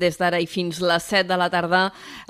Des 0.00 0.16
d'ara 0.16 0.38
i 0.40 0.46
fins 0.48 0.78
les 0.80 1.08
7 1.12 1.28
de 1.28 1.36
la 1.36 1.50
tarda 1.52 1.80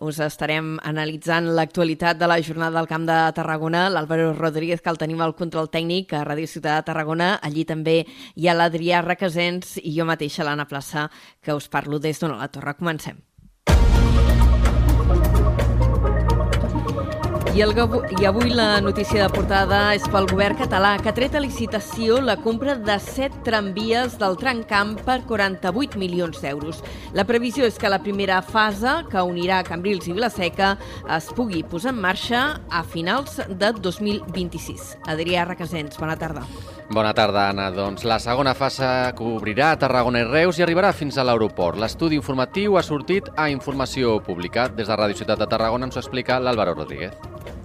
us 0.03 0.19
estarem 0.25 0.73
analitzant 0.91 1.47
l'actualitat 1.55 2.19
de 2.19 2.27
la 2.27 2.41
jornada 2.43 2.81
del 2.81 2.91
Camp 2.91 3.07
de 3.07 3.19
Tarragona. 3.37 3.85
L'Àlvaro 3.95 4.33
Rodríguez, 4.35 4.83
que 4.83 4.91
el 4.91 4.99
tenim 4.99 5.23
al 5.23 5.37
control 5.39 5.71
tècnic 5.71 6.17
a 6.19 6.25
Ràdio 6.27 6.51
Ciutat 6.51 6.83
de 6.83 6.91
Tarragona. 6.91 7.37
Allí 7.47 7.65
també 7.69 8.01
hi 8.35 8.51
ha 8.51 8.59
l'Adrià 8.59 9.05
Requesens 9.07 9.79
i 9.85 9.95
jo 9.95 10.09
mateixa, 10.09 10.43
l'Anna 10.43 10.67
Plaça, 10.67 11.07
que 11.41 11.55
us 11.55 11.71
parlo 11.71 12.03
des 12.03 12.19
d'on 12.19 12.35
a 12.35 12.43
la 12.43 12.51
torre. 12.51 12.75
Comencem. 12.75 13.30
I, 17.51 17.63
el, 17.63 17.73
I 18.21 18.27
avui 18.29 18.53
la 18.55 18.81
notícia 18.81 19.25
de 19.25 19.31
portada 19.35 19.79
és 19.97 20.05
pel 20.13 20.29
govern 20.31 20.55
català, 20.55 20.93
que 21.03 21.11
ha 21.11 21.15
tret 21.17 21.35
a 21.35 21.41
licitació 21.43 22.21
la 22.23 22.37
compra 22.39 22.77
de 22.79 22.95
7 23.03 23.43
tramvies 23.47 24.15
del 24.21 24.39
Tramcamp 24.39 25.01
per 25.03 25.19
48 25.27 25.99
milions 25.99 26.39
d'euros. 26.45 26.79
La 27.17 27.27
previsió 27.27 27.67
és 27.67 27.79
que 27.81 27.91
la 27.91 27.99
primera 28.05 28.39
fase, 28.47 29.01
que 29.11 29.25
unirà 29.27 29.65
Cambrils 29.67 30.07
i 30.07 30.15
Vilaseca, 30.15 30.77
es 31.11 31.27
pugui 31.35 31.65
posar 31.67 31.91
en 31.91 31.99
marxa 32.05 32.45
a 32.71 32.85
finals 32.87 33.41
de 33.49 33.73
2026. 33.83 35.01
Adrià 35.11 35.49
Requesens, 35.49 35.99
bona 35.99 36.15
tarda. 36.21 36.47
Bona 36.91 37.13
tarda, 37.15 37.49
Anna. 37.51 37.69
Doncs 37.71 38.03
la 38.07 38.19
segona 38.23 38.55
fase 38.59 38.87
cobrirà 39.19 39.77
Tarragona 39.79 40.25
i 40.25 40.27
Reus 40.27 40.59
i 40.59 40.67
arribarà 40.67 40.91
fins 40.95 41.19
a 41.19 41.27
l'aeroport. 41.27 41.79
L'estudi 41.79 42.19
informatiu 42.19 42.79
ha 42.79 42.83
sortit 42.83 43.31
a 43.37 43.47
informació 43.51 44.19
pública. 44.27 44.67
Des 44.71 44.91
de 44.91 44.99
Ràdio 44.99 45.19
Ciutat 45.23 45.39
de 45.39 45.51
Tarragona 45.51 45.87
ens 45.87 45.99
ho 45.99 46.03
explica 46.03 46.43
l'Àlvaro 46.43 46.75
Rodríguez. 46.79 47.15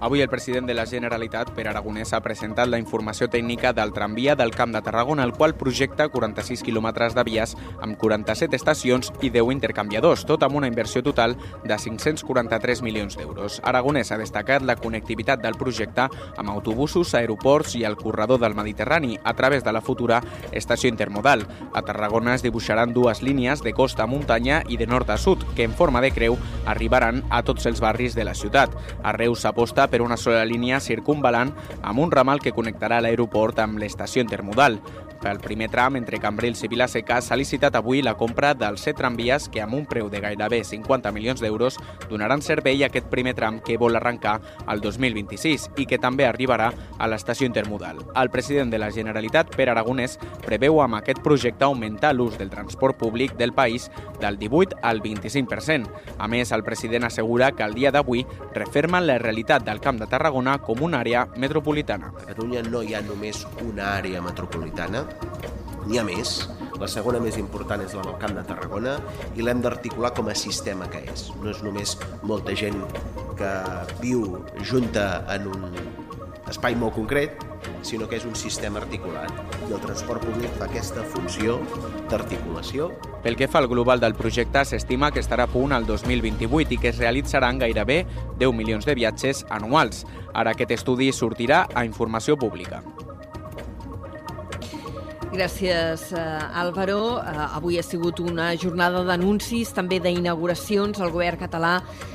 Avui 0.06 0.20
el 0.22 0.28
president 0.28 0.68
de 0.68 0.74
la 0.74 0.86
Generalitat, 0.86 1.48
Per 1.50 1.64
Aragonès, 1.66 2.12
ha 2.14 2.20
presentat 2.22 2.68
la 2.70 2.78
informació 2.78 3.26
tècnica 3.26 3.72
del 3.74 3.90
tramvia 3.90 4.36
del 4.38 4.52
Camp 4.54 4.70
de 4.70 4.78
Tarragona, 4.78 5.24
el 5.26 5.32
qual 5.34 5.56
projecta 5.58 6.06
46 6.06 6.60
quilòmetres 6.62 7.16
de 7.16 7.24
vies 7.26 7.56
amb 7.82 7.96
47 7.98 8.54
estacions 8.54 9.10
i 9.18 9.32
10 9.34 9.50
intercanviadors, 9.50 10.22
tot 10.22 10.44
amb 10.46 10.60
una 10.60 10.68
inversió 10.70 11.02
total 11.02 11.34
de 11.64 11.74
543 11.74 12.82
milions 12.86 13.18
d'euros. 13.18 13.56
Aragonès 13.66 14.12
ha 14.14 14.20
destacat 14.20 14.62
la 14.62 14.76
connectivitat 14.78 15.42
del 15.42 15.58
projecte 15.58 16.06
amb 16.36 16.54
autobusos, 16.54 17.16
aeroports 17.18 17.74
i 17.74 17.82
el 17.82 17.98
corredor 17.98 18.38
del 18.38 18.54
Mediterrani 18.54 19.18
a 19.24 19.34
través 19.34 19.64
de 19.66 19.74
la 19.74 19.82
futura 19.82 20.20
estació 20.52 20.86
intermodal. 20.86 21.48
A 21.74 21.82
Tarragona 21.82 22.36
es 22.36 22.46
dibuixaran 22.46 22.94
dues 22.94 23.24
línies 23.26 23.66
de 23.66 23.74
costa 23.74 24.06
a 24.06 24.06
muntanya 24.06 24.62
i 24.68 24.78
de 24.78 24.86
nord 24.86 25.10
a 25.10 25.18
sud, 25.18 25.42
que 25.56 25.66
en 25.66 25.74
forma 25.74 26.00
de 26.00 26.14
creu 26.14 26.38
arribaran 26.64 27.24
a 27.28 27.42
tots 27.42 27.66
els 27.66 27.82
barris 27.82 28.14
de 28.14 28.22
la 28.22 28.38
ciutat. 28.38 28.70
A 29.02 29.10
Reus 29.10 29.42
s'aposta 29.42 29.90
per 29.96 30.02
una 30.02 30.18
sola 30.20 30.44
línia 30.44 30.76
circunvalant 30.76 31.54
amb 31.80 32.02
un 32.04 32.10
ramal 32.12 32.42
que 32.44 32.52
connectarà 32.52 33.00
l'aeroport 33.00 33.62
amb 33.64 33.80
l'estació 33.80 34.20
intermodal. 34.20 34.76
Pel 35.22 35.40
primer 35.40 35.70
tram 35.72 35.96
entre 35.96 36.20
Cambrils 36.20 36.60
i 36.62 36.68
Vilaseca 36.68 37.22
s'ha 37.24 37.38
licitat 37.38 37.74
avui 37.78 38.02
la 38.04 38.14
compra 38.20 38.52
dels 38.54 38.82
set 38.84 38.98
tramvies 39.00 39.48
que 39.52 39.62
amb 39.64 39.74
un 39.74 39.86
preu 39.88 40.10
de 40.12 40.20
gairebé 40.20 40.60
50 40.64 41.12
milions 41.16 41.40
d'euros 41.40 41.78
donaran 42.10 42.44
servei 42.44 42.82
a 42.84 42.90
aquest 42.90 43.08
primer 43.10 43.34
tram 43.34 43.60
que 43.64 43.78
vol 43.80 43.96
arrencar 43.96 44.36
al 44.66 44.82
2026 44.84 45.70
i 45.80 45.86
que 45.88 45.98
també 45.98 46.26
arribarà 46.28 46.68
a 46.98 47.08
l'estació 47.08 47.48
intermodal. 47.48 48.02
El 48.14 48.30
president 48.30 48.70
de 48.70 48.78
la 48.78 48.90
Generalitat, 48.92 49.54
Per 49.56 49.68
Aragonès, 49.70 50.18
preveu 50.44 50.82
amb 50.82 51.00
aquest 51.00 51.22
projecte 51.24 51.64
augmentar 51.64 52.12
l'ús 52.14 52.36
del 52.38 52.52
transport 52.52 52.98
públic 53.00 53.34
del 53.40 53.54
país 53.54 53.90
del 54.20 54.38
18 54.38 54.78
al 54.82 55.00
25%. 55.02 55.88
A 56.18 56.28
més, 56.28 56.52
el 56.52 56.64
president 56.64 57.08
assegura 57.08 57.52
que 57.52 57.64
al 57.64 57.74
dia 57.74 57.90
d'avui 57.90 58.26
refermen 58.54 59.06
la 59.06 59.18
realitat 59.18 59.64
del 59.76 59.84
Camp 59.84 59.98
de 60.00 60.06
Tarragona 60.08 60.56
com 60.64 60.80
una 60.86 61.02
àrea 61.02 61.26
metropolitana. 61.36 62.08
A 62.08 62.30
Catalunya 62.30 62.62
no 62.64 62.80
hi 62.82 62.94
ha 62.96 63.02
només 63.04 63.42
una 63.60 63.90
àrea 63.98 64.22
metropolitana, 64.24 65.04
n'hi 65.84 66.00
ha 66.00 66.04
més. 66.06 66.38
La 66.80 66.88
segona 66.88 67.20
més 67.20 67.36
important 67.40 67.82
és 67.84 67.92
la 67.96 68.04
del 68.06 68.16
Camp 68.22 68.32
de 68.36 68.44
Tarragona 68.48 68.96
i 69.36 69.44
l'hem 69.44 69.60
d'articular 69.64 70.14
com 70.16 70.32
a 70.32 70.36
sistema 70.36 70.88
que 70.92 71.04
és. 71.12 71.28
No 71.42 71.52
és 71.52 71.60
només 71.64 71.96
molta 72.24 72.56
gent 72.56 72.80
que 73.36 73.52
viu 74.00 74.24
junta 74.64 75.06
en 75.36 75.48
un 75.52 75.68
espai 76.50 76.76
molt 76.78 76.94
concret, 76.94 77.42
sinó 77.86 78.08
que 78.08 78.18
és 78.18 78.26
un 78.26 78.34
sistema 78.38 78.80
articulat. 78.82 79.32
I 79.68 79.74
el 79.74 79.82
transport 79.82 80.24
públic 80.26 80.52
fa 80.58 80.66
aquesta 80.68 81.04
funció 81.14 81.58
d'articulació. 82.10 82.90
Pel 83.24 83.38
que 83.38 83.48
fa 83.50 83.62
al 83.62 83.70
global 83.70 84.02
del 84.02 84.14
projecte, 84.18 84.64
s'estima 84.64 85.10
que 85.14 85.22
estarà 85.22 85.46
a 85.46 85.52
punt 85.52 85.74
al 85.74 85.86
2028 85.86 86.76
i 86.76 86.78
que 86.82 86.92
es 86.92 87.02
realitzaran 87.02 87.58
gairebé 87.62 88.04
10 88.38 88.54
milions 88.54 88.86
de 88.86 88.94
viatges 88.98 89.44
anuals. 89.50 90.04
Ara 90.34 90.54
aquest 90.54 90.76
estudi 90.78 91.12
sortirà 91.12 91.66
a 91.74 91.84
informació 91.88 92.38
pública. 92.38 92.82
Gràcies, 95.36 96.12
uh, 96.16 96.48
Álvaro. 96.56 97.18
Uh, 97.20 97.56
avui 97.58 97.76
ha 97.76 97.82
sigut 97.84 98.22
una 98.24 98.54
jornada 98.56 99.02
d'anuncis, 99.04 99.68
també 99.76 99.98
d'inauguracions. 100.00 100.96
El 100.96 101.12
govern 101.12 101.36
català 101.42 101.72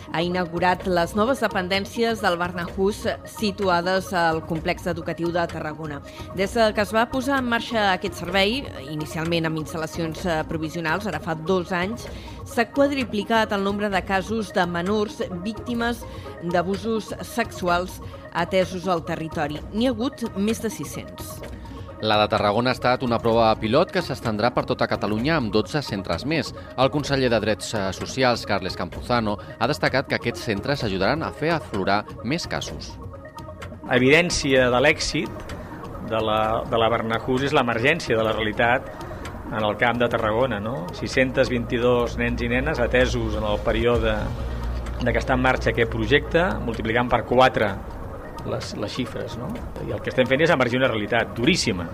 ha 0.10 0.24
inaugurat 0.26 0.88
les 0.90 1.14
noves 1.14 1.44
dependències 1.46 2.24
del 2.26 2.40
Barnahús 2.42 3.04
situades 3.30 4.10
al 4.18 4.42
complex 4.50 4.90
educatiu 4.90 5.30
de 5.30 5.46
Tarragona. 5.54 6.02
Des 6.34 6.58
que 6.74 6.82
es 6.82 6.96
va 6.98 7.06
posar 7.14 7.38
en 7.44 7.54
marxa 7.54 7.92
aquest 7.92 8.18
servei, 8.24 8.64
inicialment 8.90 9.46
amb 9.46 9.62
instal·lacions 9.62 10.26
eh, 10.26 10.42
provisionals, 10.50 11.06
ara 11.06 11.22
fa 11.22 11.38
dos 11.38 11.72
anys, 11.78 12.10
s'ha 12.50 12.66
quadriplicat 12.74 13.54
el 13.54 13.64
nombre 13.64 13.94
de 13.94 14.02
casos 14.02 14.50
de 14.58 14.66
menors 14.66 15.22
víctimes 15.46 16.02
d'abusos 16.42 17.14
sexuals 17.22 18.02
atesos 18.34 18.90
al 18.90 19.06
territori. 19.06 19.62
N'hi 19.76 19.88
ha 19.88 19.96
hagut 19.96 20.26
més 20.36 20.66
de 20.66 20.74
600. 20.74 21.61
La 22.02 22.16
de 22.18 22.26
Tarragona 22.34 22.72
ha 22.72 22.74
estat 22.74 23.04
una 23.06 23.20
prova 23.22 23.52
pilot 23.62 23.92
que 23.94 24.02
s'estendrà 24.02 24.50
per 24.56 24.64
tota 24.66 24.88
Catalunya 24.90 25.36
amb 25.38 25.52
12 25.54 25.84
centres 25.86 26.24
més. 26.26 26.48
El 26.74 26.90
conseller 26.90 27.30
de 27.30 27.40
Drets 27.44 27.76
Socials, 27.94 28.48
Carles 28.50 28.74
Campuzano, 28.80 29.36
ha 29.60 29.68
destacat 29.70 30.10
que 30.10 30.18
aquests 30.18 30.48
centres 30.50 30.82
ajudaran 30.88 31.22
a 31.22 31.30
fer 31.30 31.52
aflorar 31.54 32.00
més 32.26 32.48
casos. 32.50 32.96
Evidència 33.94 34.66
de 34.74 34.82
l'èxit 34.82 35.54
de 36.10 36.24
la, 36.26 36.42
de 36.66 36.82
la 36.82 36.90
Barnahús 36.90 37.46
és 37.46 37.54
l'emergència 37.54 38.18
de 38.18 38.26
la 38.26 38.34
realitat 38.34 38.90
en 39.52 39.62
el 39.62 39.78
camp 39.78 40.02
de 40.02 40.10
Tarragona. 40.10 40.58
No? 40.58 40.88
622 40.98 42.18
nens 42.18 42.42
i 42.42 42.50
nenes 42.50 42.82
atesos 42.82 43.38
en 43.38 43.46
el 43.46 43.62
període 43.62 44.18
de 45.06 45.14
que 45.14 45.22
està 45.22 45.38
en 45.38 45.46
marxa 45.46 45.70
aquest 45.70 45.94
projecte, 45.94 46.50
multiplicant 46.66 47.14
per 47.14 47.28
4 47.30 48.01
les, 48.50 48.74
les 48.78 48.96
xifres. 48.96 49.38
No? 49.38 49.52
I 49.88 49.92
el 49.92 50.02
que 50.02 50.12
estem 50.14 50.30
fent 50.30 50.42
és 50.46 50.54
emergir 50.54 50.82
una 50.82 50.90
realitat 50.92 51.36
duríssima. 51.38 51.88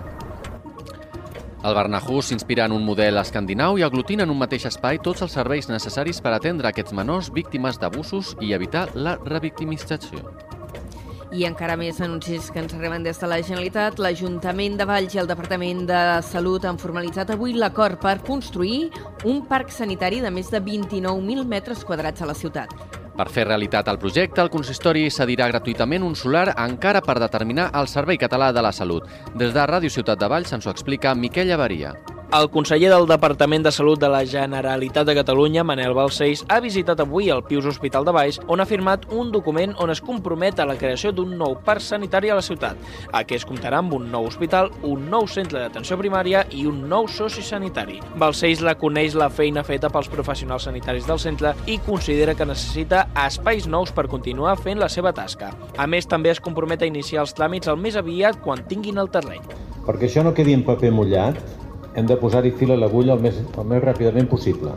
El 1.58 1.74
Barnahús 1.74 2.28
s'inspira 2.30 2.68
en 2.68 2.72
un 2.76 2.84
model 2.86 3.18
escandinau 3.18 3.80
i 3.80 3.82
aglutina 3.82 4.22
en 4.22 4.30
un 4.30 4.38
mateix 4.38 4.68
espai 4.68 5.00
tots 5.02 5.24
els 5.26 5.34
serveis 5.34 5.66
necessaris 5.66 6.20
per 6.22 6.30
atendre 6.36 6.70
aquests 6.70 6.94
menors 6.94 7.32
víctimes 7.34 7.80
d'abusos 7.82 8.36
i 8.40 8.52
evitar 8.54 8.86
la 8.94 9.16
revictimització. 9.24 10.22
I 11.34 11.44
encara 11.44 11.74
més 11.76 11.98
anuncis 12.00 12.46
que 12.54 12.62
ens 12.62 12.72
arriben 12.72 13.02
des 13.04 13.18
de 13.20 13.28
la 13.28 13.40
Generalitat. 13.42 13.98
L'Ajuntament 14.00 14.78
de 14.78 14.86
Valls 14.88 15.12
i 15.12 15.20
el 15.20 15.28
Departament 15.28 15.82
de 15.90 15.98
Salut 16.24 16.64
han 16.64 16.78
formalitzat 16.80 17.34
avui 17.34 17.52
l'acord 17.52 17.98
per 18.00 18.20
construir 18.24 18.92
un 19.28 19.42
parc 19.50 19.74
sanitari 19.74 20.22
de 20.24 20.30
més 20.30 20.48
de 20.54 20.62
29.000 20.62 21.44
metres 21.44 21.84
quadrats 21.84 22.22
a 22.22 22.30
la 22.30 22.38
ciutat. 22.38 22.72
Per 23.18 23.26
fer 23.34 23.48
realitat 23.48 23.88
el 23.90 23.98
projecte, 23.98 24.38
el 24.44 24.50
consistori 24.52 25.08
cedirà 25.10 25.48
gratuïtament 25.50 26.04
un 26.06 26.14
solar 26.14 26.52
encara 26.54 27.02
per 27.02 27.18
determinar 27.18 27.72
el 27.80 27.90
Servei 27.90 28.20
Català 28.20 28.52
de 28.54 28.62
la 28.62 28.70
Salut. 28.70 29.10
Des 29.34 29.50
de 29.56 29.64
Ràdio 29.66 29.90
Ciutat 29.90 30.22
de 30.22 30.30
Valls 30.30 30.54
ens 30.54 30.68
ho 30.68 30.70
explica 30.70 31.16
Miquel 31.18 31.50
Avaria. 31.50 31.96
El 32.28 32.50
conseller 32.52 32.90
del 32.92 33.06
Departament 33.08 33.62
de 33.64 33.70
Salut 33.72 33.96
de 34.02 34.08
la 34.12 34.18
Generalitat 34.28 35.06
de 35.08 35.14
Catalunya, 35.16 35.62
Manel 35.64 35.94
Balcells, 35.96 36.42
ha 36.52 36.58
visitat 36.60 37.00
avui 37.00 37.30
el 37.32 37.40
Pius 37.48 37.64
Hospital 37.64 38.04
de 38.04 38.12
Baix, 38.12 38.36
on 38.52 38.60
ha 38.60 38.66
firmat 38.68 39.06
un 39.16 39.30
document 39.32 39.70
on 39.80 39.88
es 39.88 40.02
compromet 40.04 40.58
a 40.60 40.66
la 40.68 40.74
creació 40.76 41.08
d'un 41.16 41.30
nou 41.40 41.54
parc 41.64 41.80
sanitari 41.80 42.28
a 42.28 42.34
la 42.36 42.42
ciutat. 42.44 42.76
Aquí 43.16 43.38
es 43.38 43.46
comptarà 43.48 43.78
amb 43.80 43.94
un 43.96 44.10
nou 44.12 44.26
hospital, 44.28 44.68
un 44.84 45.06
nou 45.08 45.24
centre 45.24 45.62
d'atenció 45.62 45.96
primària 45.96 46.42
i 46.52 46.66
un 46.68 46.82
nou 46.90 47.08
soci 47.08 47.40
sanitari. 47.40 47.96
Balcells 48.20 48.60
la 48.60 48.74
coneix 48.76 49.16
la 49.16 49.30
feina 49.32 49.62
feta 49.64 49.88
pels 49.88 50.10
professionals 50.12 50.66
sanitaris 50.68 51.08
del 51.08 51.22
centre 51.22 51.54
i 51.64 51.78
considera 51.86 52.34
que 52.36 52.48
necessita 52.50 53.06
espais 53.24 53.64
nous 53.64 53.94
per 53.96 54.04
continuar 54.12 54.58
fent 54.60 54.84
la 54.84 54.90
seva 54.92 55.14
tasca. 55.16 55.54
A 55.78 55.88
més, 55.88 56.04
també 56.04 56.28
es 56.28 56.44
compromet 56.44 56.84
a 56.84 56.92
iniciar 56.92 57.24
els 57.24 57.32
tràmits 57.32 57.72
el 57.72 57.80
més 57.80 57.96
aviat 57.96 58.36
quan 58.44 58.66
tinguin 58.68 59.00
el 59.00 59.08
terreny. 59.16 59.48
Perquè 59.88 60.10
això 60.10 60.20
no 60.20 60.34
quedi 60.36 60.52
en 60.52 60.66
paper 60.68 60.92
mullat, 60.92 61.40
hem 61.98 62.06
de 62.06 62.16
posar-hi 62.20 62.52
fil 62.58 62.72
a 62.72 62.78
l'agulla 62.78 63.16
el, 63.16 63.22
més, 63.24 63.40
el 63.58 63.66
més 63.66 63.82
ràpidament 63.82 64.28
possible. 64.30 64.74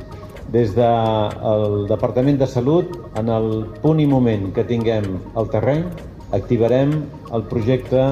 Des 0.52 0.74
del 0.76 1.86
Departament 1.88 2.40
de 2.42 2.48
Salut, 2.50 2.98
en 3.20 3.30
el 3.32 3.52
punt 3.84 4.02
i 4.02 4.08
moment 4.10 4.50
que 4.56 4.66
tinguem 4.68 5.08
el 5.38 5.52
terreny, 5.54 5.86
activarem 6.36 6.98
el 7.36 7.46
projecte 7.52 8.08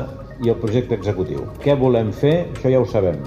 i 0.46 0.52
el 0.54 0.60
projecte 0.62 0.96
executiu. 0.96 1.44
Què 1.64 1.76
volem 1.80 2.14
fer? 2.16 2.36
Això 2.54 2.72
ja 2.72 2.80
ho 2.80 2.88
sabem. 2.88 3.20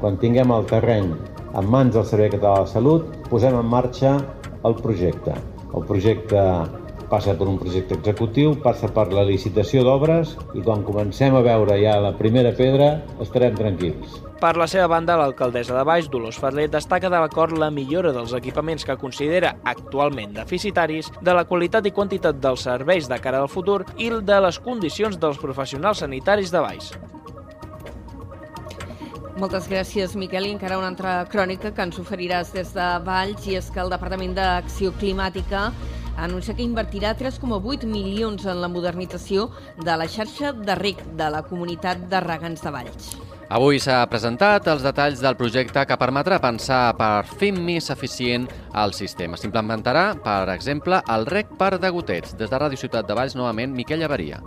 Quan 0.00 0.16
tinguem 0.22 0.52
el 0.54 0.68
terreny 0.70 1.10
en 1.54 1.68
mans 1.70 1.92
del 1.96 2.06
Servei 2.08 2.30
Català 2.32 2.60
de 2.62 2.64
la 2.64 2.72
Salut, 2.72 3.10
posem 3.28 3.58
en 3.58 3.68
marxa 3.68 4.16
el 4.64 4.78
projecte. 4.80 5.36
El 5.74 5.84
projecte 5.88 6.40
passa 7.10 7.34
per 7.38 7.48
un 7.50 7.58
projecte 7.60 7.96
executiu, 7.98 8.54
passa 8.62 8.90
per 8.92 9.08
la 9.12 9.24
licitació 9.26 9.84
d'obres 9.86 10.34
i 10.54 10.62
quan 10.64 10.84
comencem 10.86 11.34
a 11.36 11.42
veure 11.44 11.78
ja 11.80 11.98
la 12.02 12.14
primera 12.18 12.52
pedra 12.56 12.96
estarem 13.24 13.56
tranquils. 13.58 14.20
Per 14.40 14.52
la 14.60 14.66
seva 14.68 14.88
banda, 14.90 15.16
l'alcaldessa 15.16 15.76
de 15.76 15.84
Baix, 15.88 16.10
Dolors 16.12 16.36
Fadler, 16.36 16.66
destaca 16.68 17.08
de 17.08 17.20
l'acord 17.22 17.56
la 17.56 17.70
millora 17.72 18.12
dels 18.12 18.34
equipaments 18.36 18.84
que 18.84 18.98
considera 19.00 19.54
actualment 19.64 20.34
deficitaris, 20.36 21.08
de 21.24 21.32
la 21.32 21.46
qualitat 21.48 21.86
i 21.88 21.94
quantitat 21.96 22.42
dels 22.42 22.66
serveis 22.68 23.08
de 23.08 23.20
cara 23.24 23.40
al 23.40 23.48
futur 23.48 23.82
i 23.96 24.10
de 24.20 24.40
les 24.44 24.60
condicions 24.60 25.16
dels 25.16 25.40
professionals 25.40 26.04
sanitaris 26.04 26.52
de 26.52 26.60
Baix. 26.60 26.92
Moltes 29.34 29.64
gràcies, 29.66 30.12
Miquel. 30.14 30.46
I 30.46 30.52
encara 30.54 30.76
una 30.78 30.92
altra 30.92 31.14
crònica 31.26 31.72
que 31.74 31.82
ens 31.82 31.96
oferiràs 31.98 32.52
des 32.54 32.70
de 32.76 32.84
Valls, 33.06 33.48
i 33.50 33.56
és 33.58 33.66
que 33.74 33.80
el 33.82 33.90
Departament 33.90 34.36
d'Acció 34.36 34.92
Climàtica 35.00 35.70
anuncia 36.16 36.54
que 36.54 36.62
invertirà 36.62 37.14
3,8 37.16 37.86
milions 37.86 38.46
en 38.46 38.60
la 38.62 38.68
modernització 38.68 39.50
de 39.82 39.96
la 39.96 40.08
xarxa 40.08 40.52
de 40.52 40.74
rec 40.78 41.02
de 41.18 41.30
la 41.30 41.42
comunitat 41.46 42.08
de 42.10 42.20
regants 42.24 42.64
de 42.64 42.74
Valls. 42.74 43.14
Avui 43.54 43.78
s'ha 43.78 44.00
presentat 44.10 44.66
els 44.72 44.82
detalls 44.82 45.20
del 45.22 45.36
projecte 45.36 45.84
que 45.86 46.00
permetrà 46.00 46.40
pensar 46.42 46.96
per 46.98 47.26
fer 47.28 47.52
més 47.52 47.90
eficient 47.92 48.48
el 48.72 48.96
sistema. 48.96 49.36
S'implementarà, 49.36 50.14
per 50.24 50.48
exemple, 50.54 51.02
el 51.14 51.28
rec 51.28 51.52
per 51.60 51.74
degotets. 51.78 52.34
Des 52.40 52.50
de 52.50 52.60
Ràdio 52.60 52.80
Ciutat 52.80 53.06
de 53.06 53.14
Valls, 53.14 53.36
novament, 53.36 53.76
Miquel 53.76 54.00
Llavaria 54.00 54.40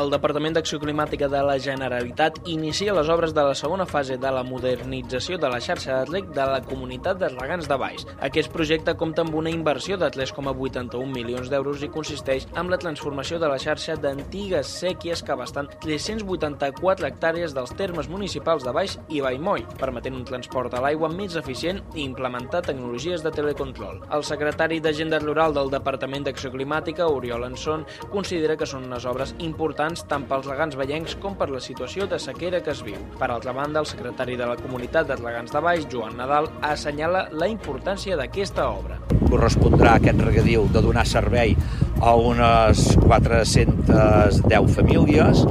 el 0.00 0.10
Departament 0.12 0.54
d'Acció 0.56 0.78
Climàtica 0.80 1.26
de 1.28 1.40
la 1.44 1.58
Generalitat 1.60 2.38
inicia 2.48 2.94
les 2.96 3.08
obres 3.12 3.34
de 3.36 3.42
la 3.44 3.54
segona 3.58 3.84
fase 3.84 4.16
de 4.16 4.30
la 4.32 4.42
modernització 4.46 5.36
de 5.40 5.50
la 5.52 5.58
xarxa 5.60 5.98
d'atlec 5.98 6.30
de 6.32 6.46
la 6.48 6.60
comunitat 6.64 7.18
de 7.20 7.28
regants 7.32 7.68
de 7.68 7.76
Baix. 7.76 8.06
Aquest 8.24 8.52
projecte 8.54 8.94
compta 8.96 9.24
amb 9.26 9.36
una 9.36 9.52
inversió 9.52 9.98
de 10.00 10.08
3,81 10.14 11.12
milions 11.12 11.50
d'euros 11.52 11.82
i 11.84 11.90
consisteix 11.92 12.46
en 12.56 12.70
la 12.72 12.78
transformació 12.80 13.40
de 13.42 13.50
la 13.52 13.58
xarxa 13.60 13.98
d'antigues 14.00 14.70
sèquies 14.80 15.22
que 15.22 15.34
abasten 15.34 15.68
384 15.84 17.10
hectàrees 17.10 17.52
dels 17.52 17.74
termes 17.76 18.08
municipals 18.08 18.64
de 18.64 18.72
Baix 18.72 18.96
i 19.10 19.20
Vallmoll, 19.20 19.66
permetent 19.78 20.16
un 20.16 20.24
transport 20.24 20.72
a 20.72 20.80
l'aigua 20.84 21.12
més 21.12 21.36
eficient 21.36 21.82
i 21.94 22.06
implementar 22.06 22.64
tecnologies 22.64 23.24
de 23.24 23.34
telecontrol. 23.34 24.00
El 24.12 24.24
secretari 24.24 24.80
d'Agenda 24.80 25.20
Rural 25.20 25.52
del 25.52 25.72
Departament 25.72 26.24
d'Acció 26.24 26.52
Climàtica, 26.54 27.10
Oriol 27.12 27.44
Anson, 27.50 27.84
considera 28.08 28.56
que 28.56 28.68
són 28.68 28.88
unes 28.88 29.04
obres 29.08 29.36
importants 29.38 29.81
importants 29.82 30.04
tant 30.06 30.24
pels 30.30 30.46
regants 30.46 30.76
vellencs 30.78 31.16
com 31.18 31.34
per 31.34 31.48
la 31.50 31.58
situació 31.60 32.06
de 32.06 32.18
sequera 32.22 32.60
que 32.62 32.70
es 32.70 32.82
viu. 32.86 32.98
Per 33.18 33.28
altra 33.30 33.52
banda, 33.52 33.80
el 33.80 33.86
secretari 33.86 34.36
de 34.36 34.46
la 34.46 34.56
comunitat 34.56 35.08
de 35.08 35.16
regants 35.16 35.50
de 35.50 35.60
Baix, 35.60 35.86
Joan 35.90 36.16
Nadal, 36.16 36.46
assenyala 36.62 37.28
la 37.32 37.48
importància 37.50 38.16
d'aquesta 38.16 38.68
obra. 38.68 39.00
Correspondrà 39.26 39.96
aquest 39.96 40.22
regadiu 40.22 40.68
de 40.70 40.82
donar 40.84 41.06
servei 41.06 41.56
a 42.02 42.14
unes 42.18 42.96
410 42.98 44.74
famílies 44.74 45.44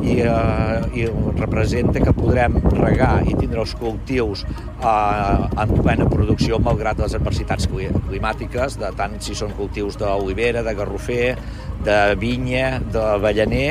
i, 0.00 0.20
eh, 0.24 0.80
i 0.96 1.04
representa 1.36 2.00
que 2.00 2.14
podrem 2.16 2.56
regar 2.72 3.20
i 3.28 3.36
tindre 3.36 3.60
els 3.60 3.74
cultius 3.76 4.46
eh, 4.48 5.62
en 5.62 5.74
plena 5.82 6.08
producció 6.08 6.58
malgrat 6.64 7.02
les 7.04 7.18
adversitats 7.18 7.68
climàtiques, 7.68 8.78
de 8.80 8.92
tant 8.96 9.18
si 9.20 9.36
són 9.36 9.52
cultius 9.58 10.00
d'olivera, 10.00 10.64
de 10.64 10.74
garrofer, 10.78 11.36
de 11.84 12.00
vinya, 12.18 12.78
d'avellaner 12.80 13.70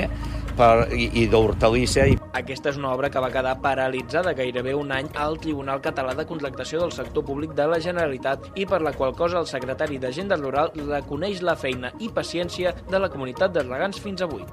per, 0.58 0.88
i, 0.94 1.10
i 1.22 1.28
d'hortalissa. 1.32 2.08
Aquesta 2.38 2.72
és 2.74 2.80
una 2.80 2.92
obra 2.96 3.12
que 3.14 3.22
va 3.24 3.32
quedar 3.34 3.56
paralitzada 3.64 4.34
gairebé 4.38 4.74
un 4.78 4.92
any 4.96 5.10
al 5.16 5.40
Tribunal 5.44 5.82
Català 5.86 6.16
de 6.18 6.28
Contractació 6.30 6.82
del 6.84 6.96
Sector 6.96 7.26
Públic 7.28 7.54
de 7.58 7.68
la 7.70 7.80
Generalitat 7.84 8.52
i 8.56 8.66
per 8.70 8.82
la 8.86 8.94
qual 8.98 9.16
cosa 9.18 9.42
el 9.42 9.50
secretari 9.50 10.02
d'Agenda 10.02 10.40
Rural 10.42 10.74
reconeix 10.82 11.46
la 11.46 11.58
feina 11.60 11.94
i 12.00 12.12
paciència 12.14 12.76
de 12.90 13.02
la 13.02 13.12
comunitat 13.14 13.54
de 13.54 13.66
regants 13.68 14.02
fins 14.02 14.26
avui. 14.26 14.46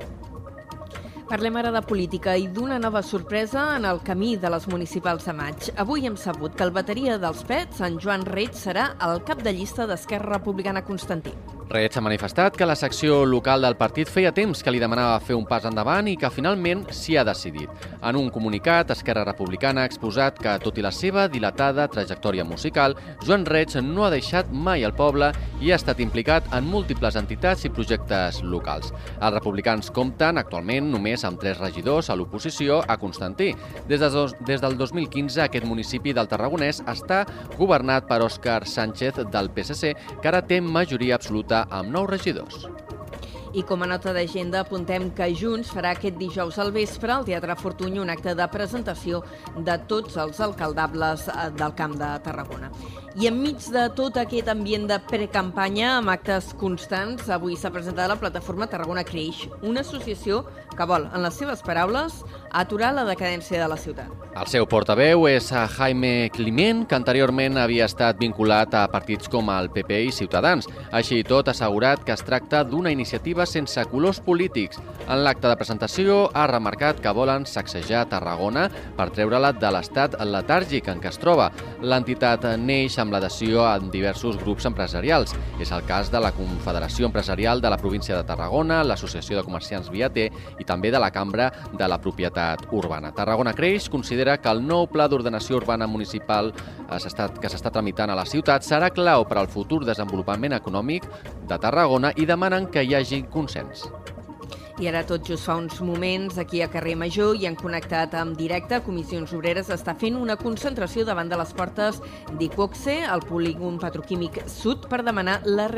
Parlem 1.24 1.56
ara 1.56 1.70
de 1.72 1.80
política 1.88 2.34
i 2.36 2.44
d'una 2.52 2.76
nova 2.78 3.00
sorpresa 3.02 3.62
en 3.78 3.86
el 3.88 4.02
camí 4.04 4.34
de 4.36 4.50
les 4.52 4.66
municipals 4.68 5.24
de 5.24 5.32
maig. 5.32 5.70
Avui 5.80 6.04
hem 6.04 6.18
sabut 6.20 6.52
que 6.52 6.66
el 6.66 6.74
bateria 6.74 7.16
dels 7.18 7.40
Pets, 7.48 7.80
en 7.80 7.96
Joan 7.98 8.26
Reig, 8.28 8.52
serà 8.52 8.90
el 9.08 9.24
cap 9.24 9.40
de 9.42 9.56
llista 9.56 9.88
d'Esquerra 9.88 10.36
Republicana 10.36 10.84
Constantí. 10.84 11.32
Reig 11.64 11.94
ha 11.96 12.02
manifestat 12.04 12.58
que 12.60 12.66
la 12.68 12.76
secció 12.76 13.22
local 13.24 13.62
del 13.64 13.78
partit 13.80 14.10
feia 14.12 14.34
temps 14.36 14.60
que 14.62 14.70
li 14.70 14.78
demanava 14.82 15.16
fer 15.24 15.32
un 15.34 15.46
pas 15.48 15.64
endavant 15.64 16.10
i 16.10 16.16
que 16.20 16.28
finalment 16.28 16.82
s'hi 16.92 17.16
ha 17.16 17.24
decidit. 17.24 17.70
En 18.04 18.18
un 18.20 18.28
comunicat, 18.28 18.92
Esquerra 18.92 19.24
Republicana 19.24 19.80
ha 19.80 19.88
exposat 19.88 20.36
que, 20.36 20.58
tot 20.60 20.76
i 20.76 20.84
la 20.84 20.92
seva 20.92 21.24
dilatada 21.32 21.88
trajectòria 21.88 22.44
musical, 22.44 22.98
Joan 23.24 23.46
Reig 23.48 23.78
no 23.80 24.04
ha 24.04 24.12
deixat 24.12 24.52
mai 24.52 24.84
el 24.84 24.92
poble 24.92 25.32
i 25.64 25.72
ha 25.72 25.80
estat 25.80 26.04
implicat 26.04 26.52
en 26.52 26.68
múltiples 26.68 27.16
entitats 27.16 27.64
i 27.64 27.72
projectes 27.72 28.42
locals. 28.44 28.92
Els 29.16 29.34
republicans 29.38 29.88
compten 29.88 30.36
actualment 30.36 30.92
només 30.92 31.13
amb 31.22 31.38
tres 31.38 31.60
regidors 31.62 32.10
a 32.10 32.16
l'oposició 32.18 32.80
a 32.82 32.98
Constantí. 32.98 33.52
Des, 33.86 34.00
de 34.00 34.10
dos, 34.10 34.34
des 34.48 34.64
del 34.64 34.74
2015, 34.80 35.44
aquest 35.44 35.68
municipi 35.68 36.16
del 36.16 36.26
Tarragonès 36.26 36.82
està 36.90 37.22
governat 37.54 38.10
per 38.10 38.24
Òscar 38.26 38.64
Sánchez 38.66 39.22
del 39.30 39.52
PSC, 39.54 39.94
que 40.18 40.32
ara 40.32 40.42
té 40.42 40.58
majoria 40.64 41.14
absoluta 41.20 41.68
amb 41.70 41.94
nou 41.94 42.10
regidors. 42.10 42.66
I 43.54 43.62
com 43.62 43.84
a 43.84 43.86
nota 43.86 44.10
d'agenda 44.10 44.64
apuntem 44.64 45.12
que 45.14 45.28
Junts 45.38 45.68
farà 45.70 45.92
aquest 45.94 46.16
dijous 46.18 46.56
al 46.58 46.72
vespre 46.74 47.12
al 47.14 47.26
Teatre 47.28 47.54
Fortuny 47.54 48.00
un 48.02 48.10
acte 48.10 48.34
de 48.34 48.48
presentació 48.50 49.20
de 49.54 49.76
tots 49.86 50.16
els 50.18 50.40
alcaldables 50.42 51.28
eh, 51.30 51.48
del 51.54 51.76
Camp 51.78 51.94
de 52.00 52.10
Tarragona. 52.26 52.72
I 53.14 53.28
enmig 53.30 53.62
de 53.70 53.84
tot 53.94 54.16
aquest 54.18 54.48
ambient 54.50 54.88
de 54.90 54.98
precampanya 55.06 56.00
amb 56.00 56.10
actes 56.10 56.48
constants, 56.58 57.28
avui 57.30 57.54
s'ha 57.54 57.70
presentat 57.70 58.10
la 58.10 58.18
plataforma 58.18 58.66
Tarragona 58.66 59.04
Creix, 59.06 59.44
una 59.62 59.84
associació 59.86 60.40
que 60.74 60.86
vol, 60.90 61.06
en 61.14 61.22
les 61.22 61.38
seves 61.38 61.62
paraules, 61.62 62.16
aturar 62.50 62.90
la 62.96 63.04
decadència 63.06 63.60
de 63.62 63.68
la 63.70 63.78
ciutat. 63.78 64.10
El 64.34 64.50
seu 64.50 64.66
portaveu 64.66 65.28
és 65.30 65.52
Jaime 65.76 66.28
Climent, 66.34 66.82
que 66.90 66.98
anteriorment 66.98 67.60
havia 67.62 67.86
estat 67.86 68.18
vinculat 68.18 68.74
a 68.74 68.88
partits 68.90 69.30
com 69.30 69.46
el 69.54 69.70
PP 69.70 70.00
i 70.08 70.10
Ciutadans. 70.16 70.66
Així 70.90 71.20
i 71.22 71.28
tot, 71.28 71.46
ha 71.46 71.54
assegurat 71.54 72.02
que 72.02 72.16
es 72.18 72.26
tracta 72.26 72.64
d'una 72.66 72.90
iniciativa 72.90 73.43
sense 73.46 73.84
colors 73.90 74.20
polítics. 74.24 74.80
En 75.04 75.20
l'acte 75.24 75.48
de 75.50 75.56
presentació 75.60 76.30
ha 76.32 76.46
remarcat 76.48 77.00
que 77.02 77.12
volen 77.12 77.44
sacsejar 77.46 78.06
Tarragona 78.08 78.68
per 78.96 79.10
treure-la 79.12 79.52
de 79.52 79.72
l'estat 79.74 80.16
letàrgic 80.24 80.88
en 80.88 81.02
què 81.02 81.10
es 81.12 81.20
troba. 81.20 81.50
L'entitat 81.84 82.46
neix 82.60 82.96
amb 83.02 83.12
l'adhesió 83.12 83.66
a 83.68 83.76
diversos 83.78 84.38
grups 84.40 84.64
empresarials. 84.70 85.34
És 85.60 85.72
el 85.76 85.84
cas 85.88 86.10
de 86.12 86.22
la 86.22 86.32
Confederació 86.32 87.10
Empresarial 87.10 87.60
de 87.60 87.70
la 87.70 87.78
província 87.80 88.16
de 88.16 88.24
Tarragona, 88.24 88.82
l'Associació 88.84 89.38
de 89.38 89.44
Comerciants 89.44 89.90
Viater 89.92 90.30
i 90.58 90.64
també 90.64 90.90
de 90.90 91.00
la 91.02 91.12
Cambra 91.12 91.50
de 91.72 91.88
la 91.88 92.00
Propietat 92.00 92.66
Urbana. 92.72 93.12
Tarragona 93.14 93.54
Creix 93.54 93.90
considera 93.90 94.38
que 94.40 94.50
el 94.50 94.64
nou 94.64 94.88
Pla 94.88 95.08
d'Ordenació 95.08 95.60
Urbana 95.60 95.86
Municipal 95.86 96.52
que 96.94 97.50
s'està 97.50 97.70
tramitant 97.74 98.10
a 98.10 98.18
la 98.18 98.26
ciutat 98.28 98.66
serà 98.66 98.90
clau 98.94 99.26
per 99.28 99.40
al 99.40 99.50
futur 99.50 99.82
desenvolupament 99.84 100.56
econòmic 100.56 101.06
de 101.48 101.58
Tarragona 101.58 102.14
i 102.16 102.26
demanen 102.26 102.70
que 102.70 102.84
hi 102.86 102.94
hagi 102.94 103.24
consens. 103.30 103.88
I 104.74 104.88
ara 104.90 105.04
tot 105.06 105.22
just 105.22 105.46
fa 105.46 105.54
uns 105.54 105.76
moments, 105.78 106.34
aquí 106.36 106.58
a 106.60 106.66
Carrer 106.66 106.96
Major, 106.98 107.36
i 107.38 107.46
han 107.46 107.54
connectat 107.54 108.16
amb 108.18 108.34
directe, 108.34 108.80
Comissions 108.82 109.30
Obreres 109.36 109.68
està 109.70 109.92
fent 109.94 110.16
una 110.18 110.34
concentració 110.34 111.04
davant 111.06 111.28
de 111.30 111.38
les 111.38 111.52
portes 111.54 112.00
d'Iquoxe, 112.40 112.96
al 113.06 113.22
polígon 113.22 113.76
petroquímic 113.78 114.40
sud, 114.50 114.88
per 114.90 115.04
demanar 115.06 115.36
la, 115.46 115.68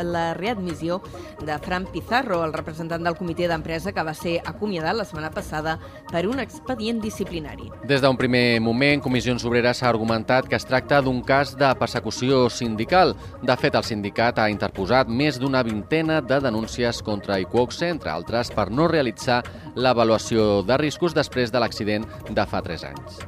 la 0.00 0.22
readmissió 0.38 1.02
de 1.44 1.58
Fran 1.66 1.84
Pizarro, 1.92 2.38
el 2.46 2.54
representant 2.56 3.04
del 3.04 3.18
comitè 3.18 3.44
d'empresa 3.50 3.92
que 3.92 4.06
va 4.08 4.16
ser 4.16 4.38
acomiadat 4.40 4.96
la 4.96 5.04
setmana 5.04 5.28
passada 5.34 5.76
per 6.08 6.24
un 6.24 6.40
expedient 6.40 7.04
disciplinari. 7.04 7.68
Des 7.84 8.00
d'un 8.00 8.16
primer 8.16 8.56
moment, 8.64 9.04
Comissions 9.04 9.44
Obreres 9.44 9.84
ha 9.84 9.90
argumentat 9.92 10.48
que 10.48 10.56
es 10.56 10.64
tracta 10.64 11.02
d'un 11.04 11.20
cas 11.28 11.52
de 11.60 11.74
persecució 11.76 12.48
sindical. 12.48 13.12
De 13.44 13.60
fet, 13.60 13.76
el 13.76 13.84
sindicat 13.84 14.40
ha 14.40 14.48
interposat 14.48 15.12
més 15.12 15.36
d'una 15.36 15.60
vintena 15.66 16.22
de 16.24 16.40
denúncies 16.48 17.04
contra 17.04 17.36
Iquoxe, 17.44 17.92
entre 17.92 18.13
altres 18.14 18.54
per 18.54 18.70
no 18.70 18.88
realitzar 18.90 19.42
l'avaluació 19.74 20.62
de 20.62 20.78
riscos 20.80 21.14
després 21.14 21.52
de 21.52 21.62
l'accident 21.62 22.06
de 22.30 22.46
fa 22.48 22.62
3 22.64 22.90
anys. 22.94 23.24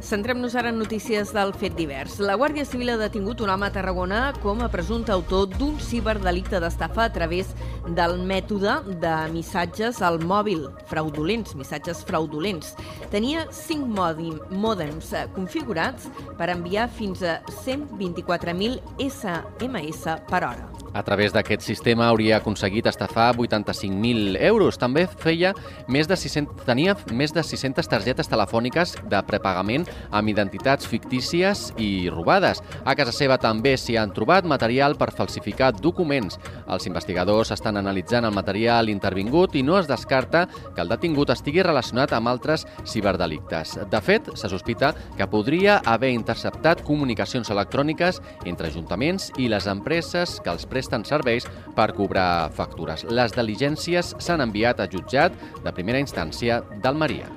Centrem-nos 0.00 0.54
ara 0.56 0.70
en 0.72 0.78
notícies 0.80 1.28
del 1.36 1.52
fet 1.60 1.74
divers. 1.76 2.14
La 2.24 2.34
Guàrdia 2.40 2.64
Civil 2.64 2.88
ha 2.94 2.96
detingut 2.96 3.42
un 3.44 3.50
home 3.52 3.66
a 3.68 3.72
Tarragona 3.74 4.20
com 4.40 4.62
a 4.64 4.70
presumpte 4.72 5.12
autor 5.12 5.50
d'un 5.52 5.76
ciberdelicte 5.76 6.56
d'estafa 6.62 7.04
a 7.04 7.12
través 7.12 7.52
del 7.84 8.16
mètode 8.24 8.78
de 9.02 9.12
missatges 9.34 10.00
al 10.00 10.16
mòbil, 10.24 10.64
fraudulents, 10.88 11.52
missatges 11.54 12.00
fraudulents. 12.08 12.72
Tenia 13.12 13.44
5 13.52 14.56
mòdems 14.56 15.12
configurats 15.36 16.08
per 16.40 16.48
enviar 16.56 16.88
fins 16.88 17.20
a 17.20 17.42
124.000 17.60 18.80
SMS 19.10 20.16
per 20.32 20.44
hora. 20.48 20.70
A 20.92 21.04
través 21.06 21.32
d'aquest 21.32 21.62
sistema 21.62 22.08
hauria 22.10 22.40
aconseguit 22.40 22.86
estafar 22.90 23.30
85.000 23.36 24.36
euros. 24.42 24.78
També 24.78 25.04
feia 25.06 25.52
més 25.86 26.08
de 26.10 26.16
600, 26.18 26.64
tenia 26.66 26.96
més 27.14 27.30
de 27.30 27.44
600 27.46 27.86
targetes 27.86 28.30
telefòniques 28.30 28.96
de 29.10 29.20
prepagament 29.28 29.86
amb 30.10 30.32
identitats 30.32 30.88
fictícies 30.90 31.68
i 31.78 32.10
robades. 32.10 32.62
A 32.84 32.96
casa 32.98 33.14
seva 33.14 33.38
també 33.38 33.76
s'hi 33.78 33.96
han 34.00 34.10
trobat 34.16 34.48
material 34.50 34.96
per 34.98 35.12
falsificar 35.14 35.70
documents. 35.78 36.40
Els 36.66 36.88
investigadors 36.90 37.54
estan 37.54 37.78
analitzant 37.78 38.26
el 38.26 38.34
material 38.34 38.90
intervingut 38.90 39.54
i 39.54 39.62
no 39.62 39.78
es 39.78 39.86
descarta 39.86 40.48
que 40.74 40.82
el 40.82 40.90
detingut 40.90 41.30
estigui 41.30 41.62
relacionat 41.62 42.16
amb 42.18 42.32
altres 42.32 42.66
ciberdelictes. 42.82 43.76
De 43.90 44.02
fet, 44.02 44.32
se 44.34 44.50
sospita 44.50 44.92
que 45.16 45.30
podria 45.30 45.78
haver 45.86 46.10
interceptat 46.16 46.82
comunicacions 46.82 47.50
electròniques 47.54 48.18
entre 48.44 48.72
ajuntaments 48.72 49.30
i 49.38 49.46
les 49.52 49.70
empreses 49.70 50.40
que 50.42 50.50
els 50.50 50.66
presten 50.80 51.04
serveis 51.04 51.46
per 51.76 51.92
cobrar 51.96 52.48
factures. 52.56 53.04
Les 53.12 53.36
diligències 53.36 54.14
s'han 54.18 54.44
enviat 54.46 54.80
a 54.80 54.88
jutjat 54.88 55.36
de 55.64 55.76
primera 55.76 56.00
instància 56.00 56.62
d'Almeria. 56.80 57.28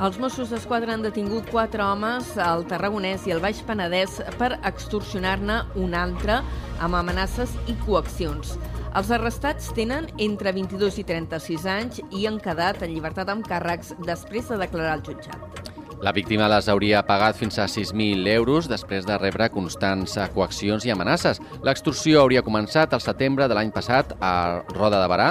Els 0.00 0.16
Mossos 0.16 0.48
d'Esquadra 0.48 0.94
han 0.96 1.02
detingut 1.04 1.50
quatre 1.52 1.84
homes 1.84 2.32
al 2.40 2.64
Tarragonès 2.64 3.26
i 3.28 3.34
al 3.34 3.42
Baix 3.44 3.60
Penedès 3.68 4.16
per 4.40 4.54
extorsionar-ne 4.64 5.58
un 5.76 5.92
altre 5.92 6.38
amb 6.80 6.96
amenaces 6.96 7.52
i 7.68 7.76
coaccions. 7.84 8.56
Els 8.96 9.12
arrestats 9.12 9.68
tenen 9.76 10.08
entre 10.16 10.56
22 10.56 11.02
i 11.04 11.04
36 11.12 11.68
anys 11.68 12.00
i 12.08 12.24
han 12.26 12.40
quedat 12.40 12.80
en 12.80 12.96
llibertat 12.96 13.28
amb 13.28 13.44
càrrecs 13.44 13.92
després 14.08 14.48
de 14.48 14.62
declarar 14.64 14.96
al 14.96 15.04
jutjat. 15.04 15.59
La 16.00 16.14
víctima 16.16 16.46
les 16.48 16.64
hauria 16.72 17.02
pagat 17.04 17.36
fins 17.36 17.58
a 17.60 17.66
6.000 17.68 18.24
euros 18.32 18.70
després 18.70 19.04
de 19.04 19.18
rebre 19.20 19.50
constants 19.52 20.14
coaccions 20.32 20.86
i 20.88 20.92
amenaces. 20.94 21.42
L'extorsió 21.60 22.22
hauria 22.22 22.40
començat 22.46 22.94
al 22.96 23.02
setembre 23.04 23.44
de 23.50 23.58
l'any 23.58 23.68
passat 23.74 24.14
a 24.16 24.62
Roda 24.72 25.02
de 25.02 25.10
Barà. 25.12 25.26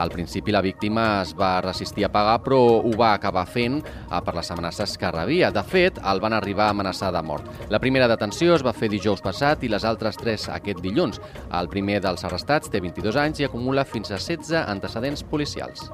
Al 0.00 0.08
principi 0.14 0.54
la 0.54 0.62
víctima 0.64 1.20
es 1.20 1.34
va 1.36 1.60
resistir 1.60 2.06
a 2.08 2.12
pagar, 2.14 2.38
però 2.40 2.62
ho 2.80 2.94
va 2.96 3.12
acabar 3.12 3.44
fent 3.44 3.76
eh, 3.84 4.22
per 4.24 4.34
les 4.38 4.50
amenaces 4.50 4.96
que 4.96 5.12
rebia. 5.12 5.52
De 5.52 5.62
fet, 5.62 6.00
el 6.00 6.24
van 6.24 6.32
arribar 6.32 6.70
a 6.70 6.78
amenaçar 6.78 7.12
de 7.12 7.22
mort. 7.22 7.52
La 7.68 7.82
primera 7.84 8.08
detenció 8.08 8.56
es 8.56 8.64
va 8.64 8.72
fer 8.72 8.88
dijous 8.88 9.20
passat 9.20 9.62
i 9.62 9.68
les 9.68 9.84
altres 9.84 10.16
tres 10.16 10.48
aquest 10.48 10.80
dilluns. 10.80 11.20
El 11.52 11.68
primer 11.68 12.00
dels 12.00 12.24
arrestats 12.24 12.72
té 12.72 12.80
22 12.80 13.20
anys 13.20 13.44
i 13.44 13.50
acumula 13.52 13.84
fins 13.84 14.08
a 14.08 14.16
16 14.16 14.56
antecedents 14.64 15.22
policials. 15.28 15.90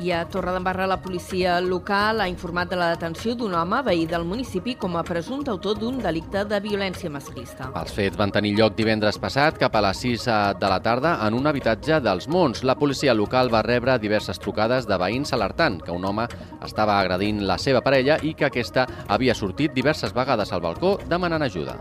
I 0.00 0.10
a 0.10 0.24
Torredembarra 0.28 0.86
la 0.86 0.96
policia 1.02 1.60
local 1.60 2.20
ha 2.20 2.28
informat 2.28 2.70
de 2.70 2.78
la 2.80 2.88
detenció 2.94 3.34
d'un 3.36 3.52
home 3.54 3.82
veí 3.84 4.06
del 4.08 4.24
municipi 4.24 4.74
com 4.80 4.96
a 4.96 5.02
presumpte 5.04 5.52
autor 5.52 5.76
d'un 5.78 5.98
delicte 6.00 6.44
de 6.48 6.60
violència 6.64 7.10
masclista. 7.12 7.68
Els 7.76 7.92
fets 7.92 8.16
van 8.16 8.32
tenir 8.32 8.54
lloc 8.56 8.74
divendres 8.78 9.20
passat 9.20 9.60
cap 9.60 9.76
a 9.76 9.84
les 9.84 10.02
6 10.06 10.26
de 10.58 10.70
la 10.72 10.80
tarda 10.82 11.18
en 11.26 11.36
un 11.36 11.46
habitatge 11.46 12.00
dels 12.00 12.28
Monts. 12.28 12.64
La 12.64 12.78
policia 12.80 13.14
local 13.14 13.52
va 13.52 13.62
rebre 13.62 13.98
diverses 14.00 14.40
trucades 14.40 14.88
de 14.88 14.98
veïns 14.98 15.32
alertant 15.36 15.80
que 15.84 15.92
un 15.92 16.04
home 16.08 16.26
estava 16.64 16.98
agredint 16.98 17.44
la 17.46 17.58
seva 17.58 17.84
parella 17.84 18.16
i 18.22 18.32
que 18.34 18.48
aquesta 18.48 18.88
havia 19.08 19.36
sortit 19.36 19.76
diverses 19.76 20.16
vegades 20.16 20.52
al 20.52 20.64
balcó 20.64 20.96
demanant 21.08 21.44
ajuda. 21.44 21.76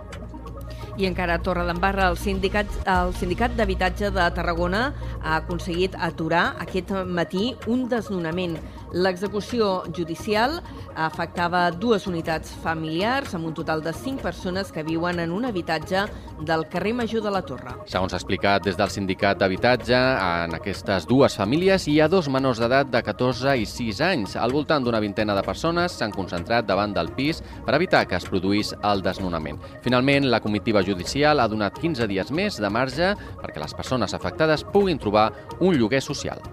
I 1.00 1.07
encara 1.07 1.38
a 1.38 1.41
Torredembarra, 1.43 2.10
el 2.12 2.17
sindicat, 2.19 2.67
el 2.89 3.13
sindicat 3.15 3.53
d'habitatge 3.55 4.10
de 4.12 4.25
Tarragona 4.36 4.81
ha 5.21 5.38
aconseguit 5.38 5.95
aturar 5.95 6.57
aquest 6.60 6.91
matí 7.07 7.53
un 7.71 7.88
desnonament. 7.91 8.57
L'execució 8.91 9.86
judicial 9.95 10.57
afectava 11.00 11.62
dues 11.71 12.03
unitats 12.10 12.51
familiars 12.60 13.31
amb 13.38 13.48
un 13.48 13.53
total 13.55 13.79
de 13.86 13.93
cinc 13.95 14.19
persones 14.19 14.71
que 14.75 14.83
viuen 14.83 15.21
en 15.24 15.31
un 15.31 15.45
habitatge 15.48 16.03
del 16.43 16.65
carrer 16.67 16.91
Major 16.98 17.24
de 17.24 17.31
la 17.31 17.41
Torre. 17.48 17.77
Segons 17.88 18.12
explicat 18.17 18.65
des 18.65 18.75
del 18.75 18.91
sindicat 18.91 19.39
d'habitatge, 19.39 19.95
en 19.95 20.57
aquestes 20.60 21.07
dues 21.07 21.38
famílies 21.39 21.88
hi 21.88 22.01
ha 22.01 22.10
dos 22.12 22.27
menors 22.27 22.60
d'edat 22.60 22.91
de 22.91 23.01
14 23.01 23.55
i 23.55 23.65
6 23.65 24.03
anys. 24.10 24.36
Al 24.36 24.51
voltant 24.51 24.83
d'una 24.83 25.00
vintena 25.00 25.38
de 25.39 25.45
persones 25.48 25.95
s'han 25.95 26.12
concentrat 26.12 26.67
davant 26.67 26.91
del 26.91 27.13
pis 27.15 27.39
per 27.65 27.77
evitar 27.79 28.03
que 28.07 28.19
es 28.19 28.27
produís 28.27 28.75
el 28.83 29.05
desnonament. 29.05 29.62
Finalment, 29.86 30.27
la 30.27 30.43
comitiva 30.43 30.83
judicial 30.83 31.39
ha 31.39 31.48
donat 31.48 31.79
15 31.79 32.12
dies 32.12 32.31
més 32.36 32.60
de 32.60 32.69
marge 32.69 33.15
perquè 33.39 33.63
les 33.63 33.74
persones 33.74 34.13
afectades 34.13 34.67
puguin 34.67 35.00
trobar 35.00 35.29
un 35.62 35.79
lloguer 35.79 36.03
social. 36.03 36.43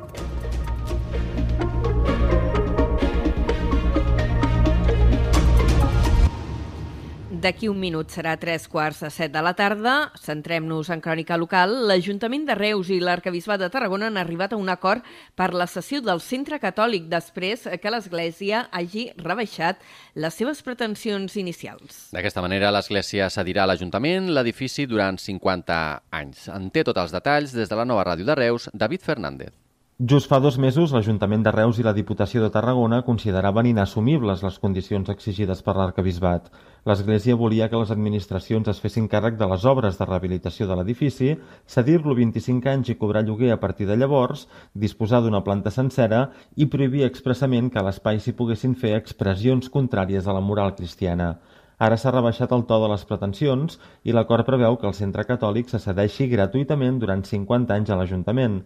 D'aquí 7.39 7.69
un 7.71 7.79
minut 7.79 8.11
serà 8.11 8.33
tres 8.41 8.65
quarts 8.67 8.99
de 9.05 9.09
set 9.15 9.31
de 9.31 9.41
la 9.45 9.53
tarda. 9.55 9.93
Centrem-nos 10.19 10.89
en 10.91 11.03
crònica 11.05 11.37
local. 11.39 11.71
L'Ajuntament 11.87 12.49
de 12.49 12.57
Reus 12.59 12.89
i 12.91 12.97
l'Arcabisbat 12.99 13.61
de 13.63 13.69
Tarragona 13.71 14.09
han 14.11 14.19
arribat 14.19 14.57
a 14.57 14.59
un 14.59 14.67
acord 14.73 15.07
per 15.39 15.53
la 15.55 15.69
cessió 15.71 16.01
del 16.03 16.19
centre 16.25 16.59
catòlic 16.59 17.07
després 17.13 17.69
que 17.79 17.93
l'Església 17.95 18.65
hagi 18.75 19.07
rebaixat 19.23 19.87
les 20.19 20.35
seves 20.35 20.65
pretensions 20.67 21.39
inicials. 21.39 22.09
D'aquesta 22.17 22.43
manera, 22.43 22.73
l'Església 22.75 23.31
cedirà 23.31 23.69
a 23.69 23.71
l'Ajuntament 23.71 24.33
l'edifici 24.35 24.89
durant 24.91 25.21
50 25.23 25.79
anys. 26.11 26.49
En 26.51 26.73
té 26.75 26.83
tots 26.83 27.07
els 27.07 27.15
detalls 27.15 27.55
des 27.55 27.71
de 27.71 27.79
la 27.79 27.87
nova 27.87 28.09
ràdio 28.11 28.27
de 28.27 28.41
Reus, 28.43 28.67
David 28.75 29.07
Fernández. 29.07 29.55
Just 30.01 30.29
fa 30.31 30.39
dos 30.39 30.55
mesos, 30.63 30.93
l'Ajuntament 30.95 31.43
de 31.43 31.51
Reus 31.51 31.81
i 31.81 31.83
la 31.83 31.93
Diputació 31.93 32.39
de 32.45 32.53
Tarragona 32.55 33.01
consideraven 33.03 33.67
inassumibles 33.67 34.45
les 34.47 34.59
condicions 34.63 35.11
exigides 35.11 35.65
per 35.67 35.75
l'arcabisbat. 35.75 36.47
L'Església 36.87 37.35
volia 37.41 37.67
que 37.67 37.81
les 37.81 37.91
administracions 37.91 38.71
es 38.71 38.79
fessin 38.79 39.09
càrrec 39.11 39.35
de 39.41 39.51
les 39.51 39.67
obres 39.67 39.99
de 39.99 40.07
rehabilitació 40.07 40.71
de 40.71 40.79
l'edifici, 40.79 41.33
cedir-lo 41.67 42.15
25 42.15 42.71
anys 42.77 42.95
i 42.95 42.99
cobrar 43.03 43.25
lloguer 43.27 43.51
a 43.51 43.59
partir 43.59 43.91
de 43.91 43.99
llavors, 43.99 44.47
disposar 44.73 45.25
d'una 45.25 45.43
planta 45.43 45.75
sencera 45.75 46.29
i 46.55 46.71
prohibir 46.71 47.03
expressament 47.09 47.67
que 47.67 47.83
a 47.83 47.89
l'espai 47.91 48.23
s'hi 48.23 48.39
poguessin 48.39 48.79
fer 48.79 48.95
expressions 48.95 49.67
contràries 49.67 50.31
a 50.31 50.39
la 50.39 50.49
moral 50.53 50.77
cristiana. 50.79 51.41
Ara 51.79 51.99
s'ha 51.99 52.15
rebaixat 52.15 52.55
el 52.55 52.69
to 52.71 52.79
de 52.85 52.95
les 52.95 53.03
pretensions 53.07 53.81
i 54.07 54.15
l'acord 54.15 54.47
preveu 54.47 54.79
que 54.79 54.87
el 54.87 54.95
centre 54.95 55.27
catòlic 55.27 55.75
se 55.75 55.83
cedeixi 55.83 56.31
gratuïtament 56.31 57.03
durant 57.03 57.27
50 57.27 57.75
anys 57.75 57.91
a 57.91 57.99
l'Ajuntament. 57.99 58.63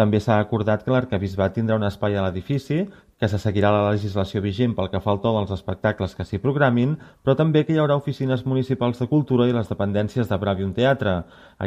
També 0.00 0.18
s'ha 0.20 0.34
acordat 0.44 0.82
que 0.84 0.92
l'arcabisbat 0.92 1.54
tindrà 1.56 1.76
un 1.80 1.86
espai 1.86 2.16
a 2.16 2.24
l'edifici, 2.24 2.82
que 3.20 3.30
se 3.32 3.38
seguirà 3.40 3.70
la 3.72 3.86
legislació 3.86 4.42
vigent 4.44 4.74
pel 4.76 4.90
que 4.92 5.00
fa 5.00 5.14
al 5.14 5.22
to 5.22 5.32
dels 5.32 5.54
espectacles 5.56 6.14
que 6.18 6.26
s'hi 6.28 6.40
programin, 6.42 6.92
però 7.24 7.32
també 7.40 7.64
que 7.64 7.72
hi 7.72 7.80
haurà 7.80 7.96
oficines 7.96 8.44
municipals 8.44 9.00
de 9.00 9.08
cultura 9.14 9.48
i 9.48 9.56
les 9.56 9.72
dependències 9.72 10.28
de 10.28 10.40
Bravium 10.44 10.76
Teatre. 10.76 11.16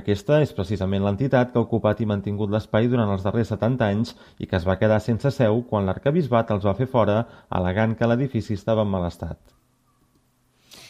Aquesta 0.03 0.43
és 0.45 0.53
precisament 0.53 1.07
l'entitat 1.07 1.49
que 1.49 1.57
ha 1.57 1.65
ocupat 1.65 2.05
i 2.05 2.11
mantingut 2.13 2.53
l'espai 2.53 2.91
durant 2.93 3.09
els 3.17 3.25
darrers 3.25 3.49
70 3.57 3.87
anys 3.89 4.17
i 4.37 4.45
que 4.45 4.61
es 4.61 4.69
va 4.69 4.77
quedar 4.77 5.01
sense 5.01 5.33
seu 5.41 5.63
quan 5.71 5.89
l'arcabisbat 5.89 6.53
els 6.53 6.69
va 6.69 6.77
fer 6.77 6.93
fora, 6.97 7.23
al·legant 7.49 7.97
que 7.97 8.13
l'edifici 8.13 8.53
estava 8.53 8.85
en 8.85 8.93
mal 8.93 9.09
estat. 9.09 9.58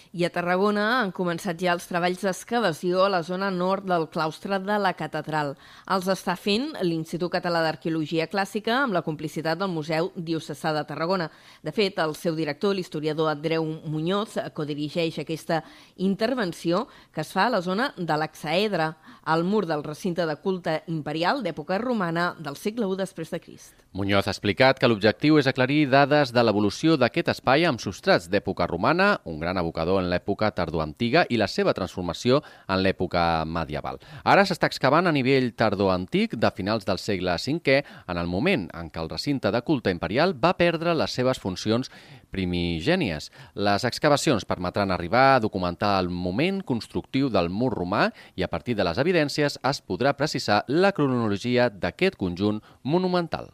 I 0.09 0.23
a 0.25 0.29
Tarragona 0.33 0.83
han 1.03 1.11
començat 1.13 1.59
ja 1.61 1.75
els 1.75 1.83
treballs 1.85 2.23
d'excavació 2.25 3.03
a 3.05 3.11
la 3.13 3.19
zona 3.21 3.51
nord 3.53 3.85
del 3.85 4.07
claustre 4.09 4.57
de 4.57 4.77
la 4.81 4.95
catedral. 4.97 5.51
Els 5.85 6.07
està 6.09 6.33
fent 6.33 6.71
l'Institut 6.81 7.29
Català 7.35 7.61
d'Arqueologia 7.61 8.25
Clàssica 8.31 8.79
amb 8.79 8.97
la 8.97 9.03
complicitat 9.05 9.59
del 9.61 9.69
Museu 9.69 10.09
Diocesà 10.15 10.71
de 10.73 10.81
Tarragona. 10.89 11.27
De 11.61 11.69
fet, 11.69 12.01
el 12.01 12.15
seu 12.17 12.33
director, 12.33 12.73
l'historiador 12.73 13.29
Andreu 13.29 13.67
Muñoz, 13.85 14.39
codirigeix 14.57 15.19
aquesta 15.21 15.61
intervenció 15.97 16.87
que 17.13 17.21
es 17.21 17.29
fa 17.29 17.45
a 17.45 17.53
la 17.53 17.61
zona 17.61 17.91
de 17.95 18.17
l'Hexaedra, 18.17 18.95
al 19.29 19.45
mur 19.45 19.67
del 19.69 19.85
recinte 19.85 20.25
de 20.25 20.39
culte 20.41 20.79
imperial 20.87 21.43
d'època 21.45 21.77
romana 21.77 22.31
del 22.39 22.57
segle 22.57 22.89
I 22.89 22.97
després 23.05 23.29
de 23.29 23.43
Crist. 23.45 23.85
Muñoz 23.91 24.27
ha 24.27 24.33
explicat 24.35 24.77
que 24.77 24.85
l'objectiu 24.85 25.39
és 25.41 25.47
aclarir 25.49 25.87
dades 25.89 26.29
de 26.29 26.41
l'evolució 26.43 26.93
d'aquest 27.01 27.31
espai 27.33 27.63
amb 27.65 27.81
substrats 27.81 28.27
d'època 28.29 28.67
romana, 28.69 29.07
un 29.25 29.39
gran 29.41 29.57
abocador 29.57 29.97
en 30.03 30.11
l'època 30.11 30.51
tardoantiga 30.53 31.23
i 31.33 31.39
la 31.41 31.47
seva 31.49 31.73
transformació 31.73 32.43
en 32.69 32.83
l'època 32.85 33.23
medieval. 33.49 33.97
Ara 34.21 34.45
s'està 34.45 34.69
excavant 34.69 35.09
a 35.09 35.15
nivell 35.15 35.49
tardoantic 35.57 36.37
de 36.37 36.53
finals 36.53 36.85
del 36.85 37.01
segle 37.01 37.33
V, 37.33 37.81
en 37.81 38.21
el 38.21 38.29
moment 38.29 38.69
en 38.77 38.93
què 38.93 39.01
el 39.01 39.09
recinte 39.09 39.49
de 39.49 39.65
culte 39.65 39.89
imperial 39.89 40.37
va 40.37 40.53
perdre 40.53 40.93
les 40.93 41.09
seves 41.09 41.41
funcions 41.41 41.89
primigènies. 42.29 43.31
Les 43.55 43.89
excavacions 43.89 44.45
permetran 44.45 44.91
arribar 44.91 45.33
a 45.33 45.39
documentar 45.41 45.97
el 45.97 46.13
moment 46.13 46.61
constructiu 46.61 47.33
del 47.33 47.49
mur 47.49 47.73
romà 47.73 48.11
i 48.35 48.45
a 48.45 48.53
partir 48.53 48.77
de 48.77 48.85
les 48.85 49.01
evidències 49.01 49.57
es 49.57 49.81
podrà 49.81 50.13
precisar 50.13 50.61
la 50.67 50.93
cronologia 50.93 51.71
d'aquest 51.73 52.21
conjunt 52.21 52.61
monumental. 52.83 53.49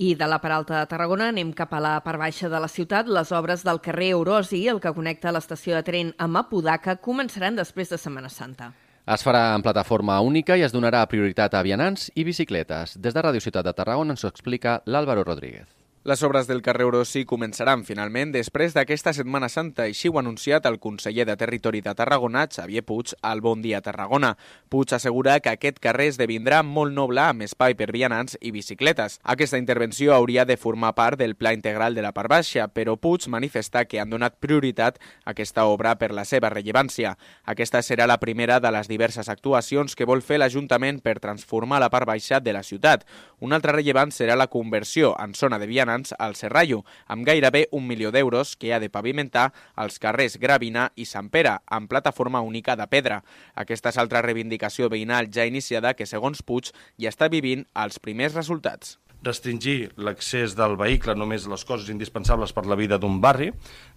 I 0.00 0.14
de 0.16 0.24
la 0.24 0.38
Peralta 0.40 0.78
de 0.78 0.88
Tarragona 0.88 1.26
anem 1.28 1.50
cap 1.52 1.74
a 1.76 1.78
la 1.84 1.90
part 2.00 2.16
baixa 2.22 2.48
de 2.48 2.56
la 2.56 2.70
ciutat. 2.72 3.08
Les 3.12 3.32
obres 3.36 3.60
del 3.66 3.82
carrer 3.84 4.06
Eurosi, 4.14 4.62
el 4.72 4.78
que 4.80 4.94
connecta 4.96 5.32
l'estació 5.36 5.74
de 5.76 5.82
tren 5.84 6.12
amb 6.16 6.40
Apodaca, 6.40 6.94
començaran 7.04 7.58
després 7.58 7.92
de 7.92 7.98
Setmana 8.00 8.30
Santa. 8.32 8.70
Es 9.04 9.20
farà 9.26 9.50
en 9.52 9.60
plataforma 9.66 10.16
única 10.24 10.56
i 10.56 10.64
es 10.64 10.72
donarà 10.72 11.02
prioritat 11.04 11.52
a 11.52 11.60
vianants 11.66 12.08
i 12.14 12.24
bicicletes. 12.24 12.96
Des 12.96 13.12
de 13.12 13.26
Ràdio 13.26 13.44
Ciutat 13.44 13.68
de 13.68 13.76
Tarragona 13.76 14.16
ens 14.16 14.24
ho 14.24 14.32
explica 14.32 14.78
l'Àlvaro 14.86 15.26
Rodríguez. 15.28 15.68
Les 16.02 16.22
obres 16.22 16.46
del 16.48 16.62
carrer 16.64 16.86
Orosi 16.88 17.26
començaran 17.28 17.82
finalment 17.84 18.30
després 18.32 18.72
d'aquesta 18.72 19.12
Setmana 19.12 19.50
Santa, 19.52 19.84
així 19.84 20.08
ho 20.08 20.14
ha 20.16 20.22
anunciat 20.22 20.64
el 20.64 20.78
conseller 20.80 21.26
de 21.28 21.34
Territori 21.36 21.82
de 21.84 21.92
Tarragona, 21.92 22.46
Xavier 22.48 22.80
Puig, 22.88 23.10
al 23.20 23.42
Bon 23.44 23.60
Dia 23.60 23.82
Tarragona. 23.84 24.30
Puig 24.72 24.94
assegura 24.96 25.34
que 25.44 25.52
aquest 25.52 25.76
carrer 25.76 26.06
esdevindrà 26.08 26.62
molt 26.64 26.96
noble 26.96 27.20
amb 27.20 27.44
espai 27.44 27.76
per 27.76 27.90
vianants 27.92 28.38
i 28.40 28.48
bicicletes. 28.50 29.18
Aquesta 29.28 29.60
intervenció 29.60 30.14
hauria 30.14 30.46
de 30.48 30.56
formar 30.56 30.94
part 30.96 31.20
del 31.20 31.34
pla 31.36 31.52
integral 31.52 31.92
de 31.94 32.00
la 32.00 32.14
part 32.16 32.32
baixa, 32.32 32.70
però 32.72 32.96
Puig 32.96 33.28
manifesta 33.28 33.84
que 33.84 34.00
han 34.00 34.08
donat 34.08 34.40
prioritat 34.40 34.96
a 34.96 35.34
aquesta 35.34 35.66
obra 35.68 35.98
per 36.00 36.14
la 36.16 36.24
seva 36.24 36.48
rellevància. 36.48 37.18
Aquesta 37.44 37.84
serà 37.84 38.08
la 38.08 38.16
primera 38.24 38.56
de 38.56 38.72
les 38.72 38.88
diverses 38.88 39.28
actuacions 39.28 39.92
que 39.92 40.08
vol 40.08 40.24
fer 40.24 40.40
l'Ajuntament 40.40 41.04
per 41.04 41.18
transformar 41.20 41.84
la 41.84 41.92
part 41.92 42.08
baixa 42.08 42.40
de 42.40 42.56
la 42.56 42.64
ciutat. 42.64 43.04
Una 43.44 43.60
altra 43.60 43.76
rellevant 43.76 44.16
serà 44.16 44.32
la 44.32 44.48
conversió 44.48 45.12
en 45.20 45.36
zona 45.36 45.60
de 45.60 45.68
vianants 45.68 45.90
vianants 46.00 46.14
al 46.18 46.34
Serrallo, 46.34 46.84
amb 47.06 47.26
gairebé 47.26 47.68
un 47.72 47.86
milió 47.86 48.10
d'euros 48.10 48.56
que 48.56 48.72
ha 48.72 48.80
de 48.80 48.90
pavimentar 48.90 49.52
els 49.76 49.98
carrers 49.98 50.38
Gravina 50.38 50.92
i 50.96 51.04
Sant 51.04 51.30
Pere, 51.30 51.60
amb 51.66 51.88
plataforma 51.88 52.40
única 52.40 52.76
de 52.76 52.86
pedra. 52.86 53.22
Aquesta 53.54 53.90
és 53.90 53.98
altra 53.98 54.22
reivindicació 54.22 54.88
veïnal 54.88 55.30
ja 55.32 55.44
iniciada 55.44 55.94
que, 55.94 56.06
segons 56.06 56.42
Puig, 56.42 56.72
ja 56.98 57.10
està 57.10 57.28
vivint 57.28 57.66
els 57.74 57.98
primers 57.98 58.34
resultats 58.34 58.98
restringir 59.22 59.90
l'accés 60.00 60.54
del 60.56 60.78
vehicle 60.80 61.14
només 61.14 61.44
les 61.44 61.64
coses 61.68 61.90
indispensables 61.92 62.54
per 62.56 62.64
la 62.66 62.76
vida 62.76 62.98
d'un 62.98 63.20
barri. 63.20 63.50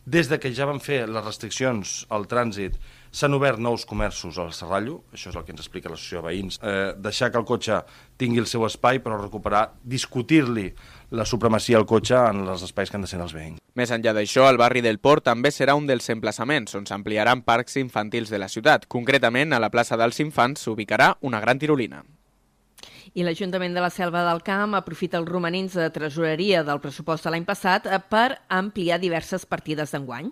Des 0.04 0.28
de 0.28 0.36
que 0.36 0.52
ja 0.52 0.68
van 0.68 0.82
fer 0.84 1.06
les 1.08 1.24
restriccions 1.24 2.06
al 2.12 2.28
trànsit, 2.28 2.76
s'han 3.14 3.38
obert 3.38 3.62
nous 3.62 3.86
comerços 3.86 4.40
al 4.42 4.52
Serrallo, 4.58 5.04
això 5.14 5.30
és 5.30 5.38
el 5.38 5.46
que 5.46 5.54
ens 5.54 5.62
explica 5.62 5.92
l'associació 5.92 6.20
de 6.20 6.28
veïns, 6.28 6.60
eh, 6.60 6.94
deixar 6.98 7.32
que 7.32 7.40
el 7.40 7.46
cotxe 7.46 7.84
tingui 8.18 8.42
el 8.42 8.50
seu 8.50 8.66
espai, 8.66 9.00
però 9.00 9.22
recuperar, 9.22 9.70
discutir-li 9.84 10.74
la 11.14 11.26
supremacia 11.26 11.78
al 11.78 11.86
cotxe 11.86 12.18
en 12.18 12.42
els 12.50 12.64
espais 12.66 12.90
que 12.90 12.98
han 12.98 13.04
de 13.06 13.10
ser 13.10 13.20
els 13.22 13.36
veïns. 13.38 13.60
Més 13.78 13.92
enllà 13.94 14.16
d'això, 14.18 14.48
el 14.50 14.58
barri 14.58 14.82
del 14.82 14.98
Port 14.98 15.28
també 15.28 15.52
serà 15.54 15.76
un 15.78 15.86
dels 15.86 16.10
emplaçaments 16.10 16.74
on 16.74 16.88
s'ampliaran 16.90 17.44
parcs 17.46 17.78
infantils 17.78 18.34
de 18.34 18.40
la 18.42 18.50
ciutat. 18.50 18.88
Concretament, 18.90 19.54
a 19.54 19.62
la 19.62 19.70
plaça 19.70 19.98
dels 20.00 20.20
Infants 20.26 20.66
s'ubicarà 20.66 21.14
una 21.22 21.40
gran 21.40 21.62
tirolina. 21.62 22.02
I 23.14 23.22
l'Ajuntament 23.22 23.76
de 23.78 23.82
la 23.84 23.92
Selva 23.94 24.24
del 24.26 24.42
Camp 24.42 24.74
aprofita 24.74 25.20
els 25.22 25.30
romanents 25.30 25.76
de 25.78 25.86
tresoreria 25.94 26.64
del 26.66 26.82
pressupost 26.82 27.28
de 27.28 27.36
l'any 27.36 27.46
passat 27.46 27.86
per 28.10 28.40
ampliar 28.50 28.98
diverses 28.98 29.46
partides 29.46 29.94
d'enguany. 29.94 30.32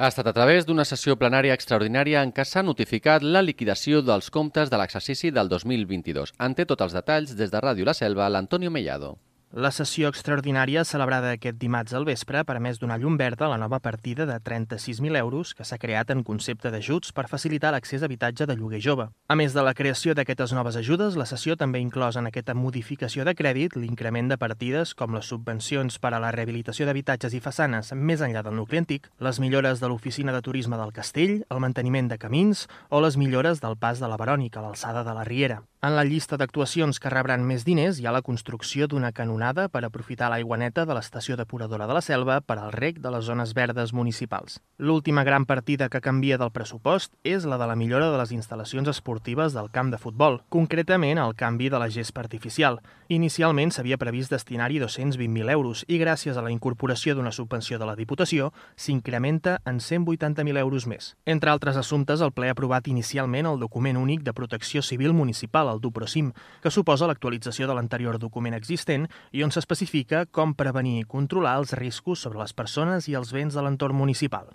Ha 0.00 0.08
estat 0.08 0.26
a 0.26 0.32
través 0.32 0.64
d'una 0.64 0.88
sessió 0.88 1.18
plenària 1.20 1.54
extraordinària 1.54 2.24
en 2.24 2.32
què 2.32 2.48
s'ha 2.48 2.64
notificat 2.64 3.22
la 3.22 3.44
liquidació 3.44 4.00
dels 4.02 4.32
comptes 4.32 4.72
de 4.72 4.80
l'exercici 4.80 5.30
del 5.30 5.52
2022. 5.52 6.32
En 6.40 6.56
té 6.56 6.64
tots 6.64 6.88
els 6.88 6.96
detalls 6.96 7.36
des 7.36 7.52
de 7.52 7.60
Ràdio 7.60 7.84
La 7.84 7.94
Selva, 7.94 8.32
l'Antonio 8.32 8.72
Mellado. 8.72 9.18
La 9.54 9.70
sessió 9.70 10.08
extraordinària 10.10 10.82
celebrada 10.82 11.28
aquest 11.30 11.60
dimarts 11.60 11.94
al 11.94 12.02
vespre 12.08 12.40
per 12.42 12.56
més 12.58 12.80
donar 12.82 12.96
llum 12.98 13.14
verda 13.14 13.44
a 13.46 13.50
la 13.52 13.58
nova 13.62 13.78
partida 13.78 14.24
de 14.26 14.34
36.000 14.42 15.14
euros 15.20 15.52
que 15.54 15.62
s'ha 15.62 15.76
creat 15.78 16.08
en 16.10 16.24
concepte 16.26 16.72
d'ajuts 16.74 17.12
per 17.14 17.28
facilitar 17.30 17.70
l'accés 17.70 18.02
a 18.02 18.08
habitatge 18.10 18.48
de 18.50 18.56
lloguer 18.58 18.80
jove. 18.82 19.06
A 19.30 19.36
més 19.38 19.54
de 19.54 19.62
la 19.62 19.76
creació 19.78 20.10
d'aquestes 20.18 20.50
noves 20.58 20.74
ajudes, 20.74 21.14
la 21.14 21.26
sessió 21.30 21.54
també 21.54 21.78
ha 21.78 21.86
inclòs 21.86 22.18
en 22.18 22.26
aquesta 22.26 22.56
modificació 22.58 23.22
de 23.22 23.36
crèdit 23.38 23.76
l'increment 23.78 24.32
de 24.32 24.40
partides 24.42 24.90
com 24.98 25.14
les 25.14 25.30
subvencions 25.30 26.00
per 26.02 26.16
a 26.16 26.20
la 26.24 26.32
rehabilitació 26.34 26.88
d'habitatges 26.90 27.38
i 27.38 27.42
façanes 27.44 27.92
més 27.94 28.26
enllà 28.26 28.42
del 28.42 28.58
nucli 28.58 28.82
antic, 28.82 29.06
les 29.22 29.38
millores 29.38 29.78
de 29.78 29.86
l'oficina 29.86 30.34
de 30.34 30.42
turisme 30.42 30.82
del 30.82 30.90
castell, 30.90 31.44
el 31.46 31.62
manteniment 31.62 32.10
de 32.10 32.18
camins 32.18 32.66
o 32.90 32.98
les 33.06 33.14
millores 33.14 33.62
del 33.62 33.78
pas 33.78 34.02
de 34.02 34.10
la 34.10 34.18
Verònica 34.18 34.58
a 34.58 34.66
l'alçada 34.66 35.06
de 35.06 35.14
la 35.14 35.22
Riera. 35.22 35.62
En 35.84 35.92
la 35.96 36.04
llista 36.08 36.38
d'actuacions 36.40 36.96
que 36.96 37.10
rebran 37.12 37.42
més 37.44 37.66
diners 37.68 37.98
hi 38.00 38.06
ha 38.08 38.12
la 38.14 38.22
construcció 38.24 38.86
d'una 38.88 39.10
canonada 39.12 39.66
per 39.68 39.82
aprofitar 39.84 40.30
l'aigua 40.32 40.56
neta 40.56 40.86
de 40.88 40.94
l'estació 40.96 41.36
depuradora 41.36 41.84
de 41.84 41.92
la 41.92 42.00
Selva 42.00 42.38
per 42.40 42.54
al 42.56 42.70
rec 42.72 43.02
de 43.04 43.10
les 43.12 43.26
zones 43.26 43.52
verdes 43.52 43.92
municipals. 43.92 44.62
L'última 44.78 45.26
gran 45.28 45.44
partida 45.44 45.90
que 45.92 46.00
canvia 46.00 46.38
del 46.40 46.54
pressupost 46.56 47.12
és 47.22 47.44
la 47.44 47.58
de 47.60 47.66
la 47.68 47.76
millora 47.76 48.08
de 48.08 48.16
les 48.16 48.32
instal·lacions 48.32 48.88
esportives 48.88 49.52
del 49.52 49.68
camp 49.74 49.90
de 49.92 50.00
futbol, 50.00 50.38
concretament 50.48 51.20
el 51.20 51.34
canvi 51.36 51.68
de 51.68 51.82
la 51.82 51.90
gespa 51.92 52.24
artificial. 52.24 52.80
Inicialment 53.12 53.76
s'havia 53.76 54.00
previst 54.00 54.32
destinar-hi 54.32 54.80
220.000 54.80 55.52
euros 55.52 55.84
i 55.84 56.00
gràcies 56.00 56.40
a 56.40 56.46
la 56.48 56.54
incorporació 56.54 57.12
d'una 57.12 57.34
subvenció 57.36 57.76
de 57.76 57.84
la 57.84 57.98
Diputació 58.00 58.54
s'incrementa 58.74 59.58
en 59.68 59.84
180.000 59.84 60.64
euros 60.64 60.88
més. 60.88 61.12
Entre 61.26 61.52
altres 61.52 61.76
assumptes, 61.76 62.24
el 62.24 62.32
ple 62.32 62.48
ha 62.48 62.56
aprovat 62.56 62.88
inicialment 62.88 63.52
el 63.52 63.60
document 63.60 64.00
únic 64.00 64.24
de 64.24 64.32
protecció 64.32 64.80
civil 64.80 65.12
municipal, 65.12 65.73
el 65.74 65.82
DuProCim, 65.82 66.30
que 66.62 66.72
suposa 66.72 67.08
l'actualització 67.10 67.68
de 67.68 67.76
l'anterior 67.76 68.18
document 68.22 68.56
existent 68.56 69.08
i 69.32 69.44
on 69.44 69.52
s'especifica 69.52 70.24
com 70.26 70.54
prevenir 70.54 71.00
i 71.02 71.08
controlar 71.10 71.58
els 71.60 71.74
riscos 71.76 72.24
sobre 72.24 72.40
les 72.40 72.54
persones 72.54 73.10
i 73.10 73.18
els 73.18 73.34
béns 73.34 73.58
de 73.58 73.66
l'entorn 73.66 73.98
municipal. 73.98 74.54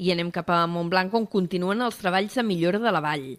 I 0.00 0.14
anem 0.14 0.30
cap 0.32 0.48
a 0.48 0.64
Montblanc, 0.70 1.12
on 1.12 1.28
continuen 1.28 1.82
els 1.84 2.00
treballs 2.00 2.38
de 2.38 2.46
millora 2.46 2.80
de 2.80 2.92
la 2.94 3.04
vall. 3.04 3.30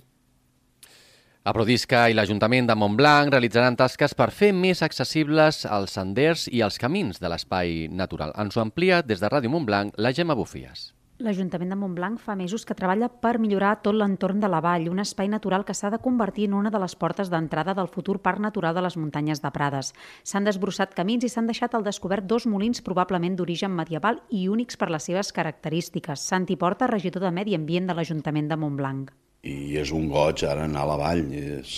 A 1.42 1.56
Prodisca 1.58 2.04
i 2.06 2.14
l'Ajuntament 2.14 2.68
de 2.70 2.76
Montblanc 2.78 3.32
realitzaran 3.34 3.74
tasques 3.74 4.14
per 4.14 4.28
fer 4.30 4.52
més 4.54 4.84
accessibles 4.86 5.64
els 5.66 5.98
senders 5.98 6.46
i 6.54 6.62
els 6.62 6.78
camins 6.78 7.18
de 7.18 7.34
l'espai 7.34 7.88
natural. 7.90 8.36
Ens 8.38 8.54
ho 8.54 8.62
amplia 8.62 9.02
des 9.02 9.24
de 9.24 9.32
Ràdio 9.34 9.50
Montblanc 9.50 9.98
la 9.98 10.14
Gemma 10.14 10.38
Bufies. 10.38 10.92
L'Ajuntament 11.22 11.70
de 11.70 11.76
Montblanc 11.78 12.18
fa 12.18 12.34
mesos 12.34 12.64
que 12.66 12.74
treballa 12.74 13.06
per 13.24 13.36
millorar 13.38 13.76
tot 13.86 13.94
l'entorn 13.94 14.40
de 14.42 14.48
la 14.50 14.58
vall, 14.66 14.88
un 14.90 15.02
espai 15.04 15.28
natural 15.30 15.62
que 15.68 15.76
s'ha 15.78 15.92
de 15.94 16.00
convertir 16.02 16.48
en 16.50 16.56
una 16.58 16.72
de 16.74 16.80
les 16.82 16.96
portes 16.98 17.30
d'entrada 17.30 17.76
del 17.78 17.92
futur 17.94 18.18
Parc 18.26 18.42
Natural 18.42 18.74
de 18.74 18.82
les 18.82 18.98
Muntanyes 18.98 19.44
de 19.44 19.52
Prades. 19.54 19.92
S'han 20.26 20.48
desbrossat 20.50 20.96
camins 20.98 21.28
i 21.28 21.30
s'han 21.30 21.46
deixat 21.46 21.76
al 21.78 21.86
descobert 21.86 22.26
dos 22.26 22.48
molins 22.50 22.82
probablement 22.82 23.38
d'origen 23.38 23.76
medieval 23.78 24.18
i 24.32 24.48
únics 24.50 24.80
per 24.82 24.90
les 24.90 25.06
seves 25.06 25.30
característiques. 25.32 26.26
Santi 26.26 26.58
Porta, 26.58 26.90
regidor 26.90 27.28
de 27.28 27.32
Medi 27.38 27.54
Ambient 27.54 27.92
de 27.92 27.98
l'Ajuntament 28.00 28.50
de 28.50 28.58
Montblanc. 28.58 29.14
I 29.46 29.78
és 29.78 29.94
un 29.94 30.10
goig 30.10 30.42
ara 30.50 30.66
anar 30.66 30.88
a 30.88 30.92
la 30.96 30.98
vall, 31.04 31.28
és, 31.38 31.78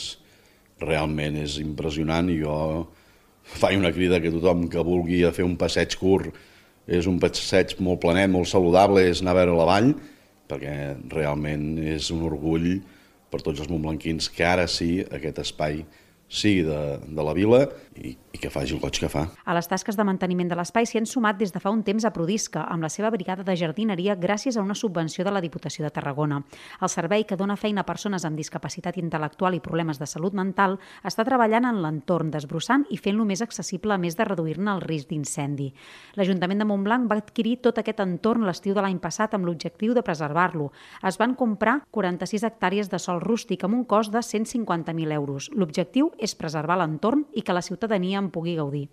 realment 0.80 1.36
és 1.44 1.60
impressionant 1.60 2.32
i 2.32 2.40
jo 2.40 2.56
faig 3.44 3.76
una 3.76 3.92
crida 3.92 4.24
que 4.24 4.32
tothom 4.32 4.70
que 4.72 4.88
vulgui 4.88 5.20
fer 5.36 5.44
un 5.44 5.60
passeig 5.60 6.00
curt 6.00 6.32
és 6.88 7.08
un 7.08 7.20
passeig 7.22 7.78
molt 7.80 8.02
planet, 8.04 8.32
molt 8.32 8.50
saludable, 8.52 9.06
és 9.08 9.22
anar 9.22 9.36
a 9.36 9.40
veure 9.42 9.58
la 9.58 9.68
vall, 9.70 9.92
perquè 10.52 10.76
realment 11.14 11.78
és 11.80 12.10
un 12.14 12.24
orgull 12.28 12.82
per 13.32 13.42
tots 13.42 13.64
els 13.64 13.70
montblanquins 13.72 14.30
que 14.30 14.46
ara 14.46 14.68
sí 14.70 15.00
aquest 15.04 15.40
espai 15.46 15.82
sigui 16.30 16.64
de, 16.66 17.00
de 17.06 17.24
la 17.24 17.34
vila 17.38 17.68
i, 17.94 18.16
i 18.34 18.40
que 18.42 18.50
faci 18.50 18.74
el 18.74 18.82
goig 18.82 18.98
que 18.98 19.10
fa. 19.12 19.28
A 19.46 19.54
les 19.54 19.68
tasques 19.70 19.98
de 19.98 20.06
manteniment 20.08 20.50
de 20.50 20.58
l'espai 20.58 20.88
s'hi 20.90 20.98
han 20.98 21.08
sumat 21.10 21.38
des 21.38 21.54
de 21.54 21.62
fa 21.62 21.72
un 21.74 21.84
temps 21.86 22.06
a 22.06 22.12
Prodisca, 22.14 22.64
amb 22.74 22.82
la 22.86 22.90
seva 22.90 23.12
brigada 23.14 23.46
de 23.46 23.56
jardineria 23.60 24.16
gràcies 24.18 24.58
a 24.58 24.64
una 24.66 24.74
subvenció 24.74 25.26
de 25.26 25.34
la 25.34 25.42
Diputació 25.44 25.86
de 25.86 25.92
Tarragona. 25.94 26.42
El 26.82 26.90
servei 26.90 27.28
que 27.30 27.38
dona 27.38 27.58
feina 27.60 27.84
a 27.84 27.88
persones 27.88 28.26
amb 28.26 28.40
discapacitat 28.40 28.98
intel·lectual 28.98 29.58
i 29.58 29.62
problemes 29.62 30.02
de 30.02 30.08
salut 30.10 30.34
mental 30.34 30.80
està 31.06 31.26
treballant 31.28 31.68
en 31.70 31.82
l'entorn, 31.84 32.32
desbrossant 32.34 32.88
i 32.90 32.98
fent-lo 32.98 33.28
més 33.30 33.44
accessible 33.46 33.94
a 33.94 34.00
més 34.02 34.18
de 34.18 34.26
reduir-ne 34.26 34.74
el 34.74 34.82
risc 34.82 35.12
d'incendi. 35.12 35.70
L'Ajuntament 36.18 36.64
de 36.64 36.70
Montblanc 36.70 37.10
va 37.12 37.20
adquirir 37.22 37.60
tot 37.62 37.78
aquest 37.78 38.02
entorn 38.02 38.48
l'estiu 38.48 38.74
de 38.74 38.82
l'any 38.82 38.98
passat 39.04 39.38
amb 39.38 39.46
l'objectiu 39.46 39.94
de 39.94 40.02
preservar-lo. 40.02 40.72
Es 41.06 41.20
van 41.22 41.38
comprar 41.38 41.84
46 41.92 42.48
hectàrees 42.50 42.90
de 42.90 42.98
sol 42.98 43.22
rústic 43.22 43.64
amb 43.68 43.78
un 43.78 43.86
cost 43.86 44.12
de 44.14 44.26
150.000 44.26 45.14
euros. 45.14 45.52
L'objectiu 45.54 46.10
és 46.20 46.36
preservar 46.36 46.78
l'entorn 46.80 47.26
i 47.34 47.42
que 47.42 47.56
la 47.56 47.62
ciutadania 47.62 48.20
en 48.20 48.30
pugui 48.34 48.56
gaudir. 48.60 48.90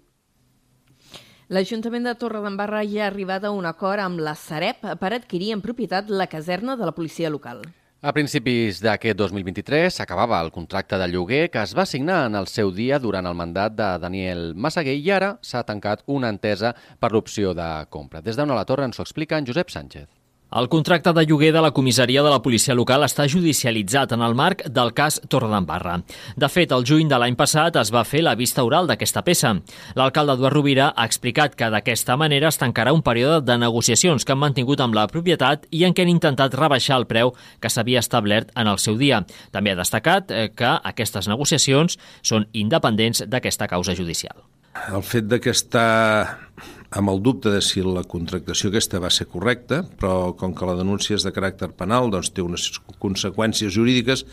L'Ajuntament 1.51 2.05
de 2.07 2.15
Torredembarra 2.15 2.85
ja 2.87 3.05
ha 3.05 3.11
arribat 3.11 3.45
a 3.45 3.51
un 3.51 3.67
acord 3.67 4.05
amb 4.05 4.21
la 4.23 4.37
Sareb 4.39 4.85
per 5.01 5.11
adquirir 5.17 5.51
en 5.57 5.63
propietat 5.65 6.11
la 6.11 6.29
caserna 6.31 6.77
de 6.79 6.87
la 6.87 6.95
policia 6.95 7.31
local. 7.31 7.65
A 8.01 8.15
principis 8.17 8.79
d'aquest 8.81 9.19
2023 9.19 9.99
s'acabava 9.99 10.39
el 10.41 10.53
contracte 10.55 10.97
de 10.97 11.11
lloguer 11.11 11.51
que 11.51 11.61
es 11.61 11.75
va 11.77 11.85
signar 11.85 12.23
en 12.29 12.39
el 12.39 12.47
seu 12.47 12.71
dia 12.73 13.01
durant 13.03 13.27
el 13.27 13.37
mandat 13.37 13.75
de 13.77 13.91
Daniel 14.01 14.55
Massaguer 14.55 14.95
i 14.97 15.11
ara 15.11 15.35
s'ha 15.43 15.67
tancat 15.67 16.07
una 16.07 16.31
entesa 16.33 16.73
per 17.03 17.11
l'opció 17.13 17.53
de 17.53 17.69
compra. 17.91 18.23
Des 18.23 18.39
d'on 18.39 18.55
a 18.55 18.63
la 18.63 18.65
torre 18.65 18.87
ens 18.89 19.03
ho 19.03 19.05
explica 19.05 19.37
en 19.37 19.51
Josep 19.51 19.75
Sánchez. 19.75 20.20
El 20.51 20.67
contracte 20.69 21.13
de 21.15 21.23
lloguer 21.27 21.53
de 21.55 21.61
la 21.63 21.71
comissaria 21.71 22.25
de 22.27 22.31
la 22.33 22.41
policia 22.43 22.75
local 22.75 23.05
està 23.07 23.29
judicialitzat 23.31 24.17
en 24.17 24.25
el 24.27 24.35
marc 24.35 24.65
del 24.67 24.91
cas 24.99 25.21
Torredembarra. 25.31 26.01
De 26.35 26.49
fet, 26.51 26.75
el 26.75 26.83
juny 26.83 27.07
de 27.07 27.21
l'any 27.23 27.37
passat 27.39 27.79
es 27.79 27.93
va 27.95 28.03
fer 28.03 28.25
la 28.27 28.35
vista 28.35 28.65
oral 28.67 28.91
d'aquesta 28.91 29.23
peça. 29.23 29.55
L'alcalde 29.95 30.35
Eduard 30.35 30.57
Rovira 30.57 30.91
ha 30.91 31.07
explicat 31.07 31.55
que 31.55 31.71
d'aquesta 31.71 32.19
manera 32.19 32.51
es 32.51 32.59
tancarà 32.59 32.91
un 32.91 33.07
període 33.07 33.45
de 33.47 33.59
negociacions 33.63 34.27
que 34.27 34.35
han 34.35 34.43
mantingut 34.43 34.83
amb 34.83 34.99
la 34.99 35.07
propietat 35.07 35.71
i 35.71 35.85
en 35.87 35.95
què 35.95 36.03
han 36.03 36.11
intentat 36.17 36.59
rebaixar 36.59 36.99
el 36.99 37.07
preu 37.07 37.31
que 37.63 37.71
s'havia 37.71 38.03
establert 38.03 38.51
en 38.59 38.67
el 38.67 38.83
seu 38.83 38.99
dia. 38.99 39.23
També 39.55 39.71
ha 39.71 39.79
destacat 39.79 40.35
eh, 40.35 40.49
que 40.51 40.81
aquestes 40.83 41.31
negociacions 41.31 41.95
són 42.27 42.51
independents 42.51 43.23
d'aquesta 43.23 43.71
causa 43.71 43.95
judicial. 43.95 44.43
El 44.91 45.03
fet 45.03 45.27
de 45.27 45.41
que 45.43 45.51
està 45.51 46.50
amb 46.91 47.11
el 47.13 47.21
dubte 47.23 47.53
de 47.55 47.61
si 47.63 47.83
la 47.87 48.03
contractació 48.09 48.71
aquesta 48.71 49.01
va 49.03 49.11
ser 49.15 49.29
correcta, 49.31 49.85
però 50.01 50.33
com 50.39 50.55
que 50.57 50.67
la 50.67 50.77
denúncia 50.79 51.15
és 51.19 51.27
de 51.27 51.33
caràcter 51.35 51.71
penal, 51.79 52.11
doncs 52.11 52.33
té 52.35 52.43
unes 52.43 52.67
conseqüències 53.03 53.73
jurídiques 53.75 54.25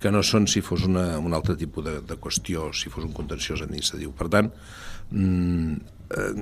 que 0.00 0.12
no 0.12 0.22
són 0.24 0.48
si 0.48 0.62
fos 0.64 0.86
una, 0.88 1.18
un 1.18 1.36
altre 1.36 1.56
tipus 1.60 1.84
de, 1.84 1.98
de 2.08 2.16
qüestió, 2.20 2.70
si 2.76 2.92
fos 2.92 3.04
un 3.04 3.12
contenciós 3.16 3.62
administratiu. 3.64 4.12
Per 4.16 4.28
tant, 4.32 4.50
mm, 5.10 5.76
eh, 6.16 6.32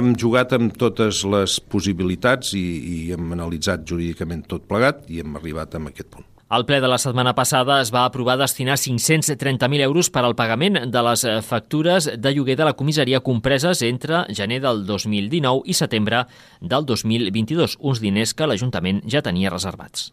hem 0.00 0.14
jugat 0.16 0.56
amb 0.56 0.76
totes 0.80 1.22
les 1.28 1.58
possibilitats 1.60 2.54
i, 2.56 2.66
i 2.94 2.98
hem 3.16 3.32
analitzat 3.36 3.84
jurídicament 3.88 4.44
tot 4.48 4.68
plegat 4.68 5.08
i 5.12 5.22
hem 5.24 5.40
arribat 5.40 5.76
a 5.76 5.84
aquest 5.92 6.12
punt. 6.16 6.37
Al 6.48 6.64
ple 6.64 6.78
de 6.80 6.88
la 6.88 6.96
setmana 6.96 7.34
passada 7.36 7.74
es 7.82 7.90
va 7.92 8.06
aprovar 8.08 8.38
destinar 8.40 8.78
530.000 8.80 9.82
euros 9.84 10.08
per 10.08 10.22
al 10.24 10.32
pagament 10.32 10.78
de 10.88 11.02
les 11.04 11.24
factures 11.44 12.06
de 12.08 12.30
lloguer 12.32 12.56
de 12.56 12.64
la 12.64 12.72
comissaria 12.72 13.20
compreses 13.20 13.82
entre 13.84 14.22
gener 14.32 14.62
del 14.64 14.86
2019 14.88 15.68
i 15.68 15.76
setembre 15.76 16.22
del 16.60 16.86
2022, 16.88 17.76
uns 17.80 18.00
diners 18.00 18.32
que 18.32 18.48
l'Ajuntament 18.48 19.02
ja 19.04 19.20
tenia 19.20 19.52
reservats. 19.52 20.08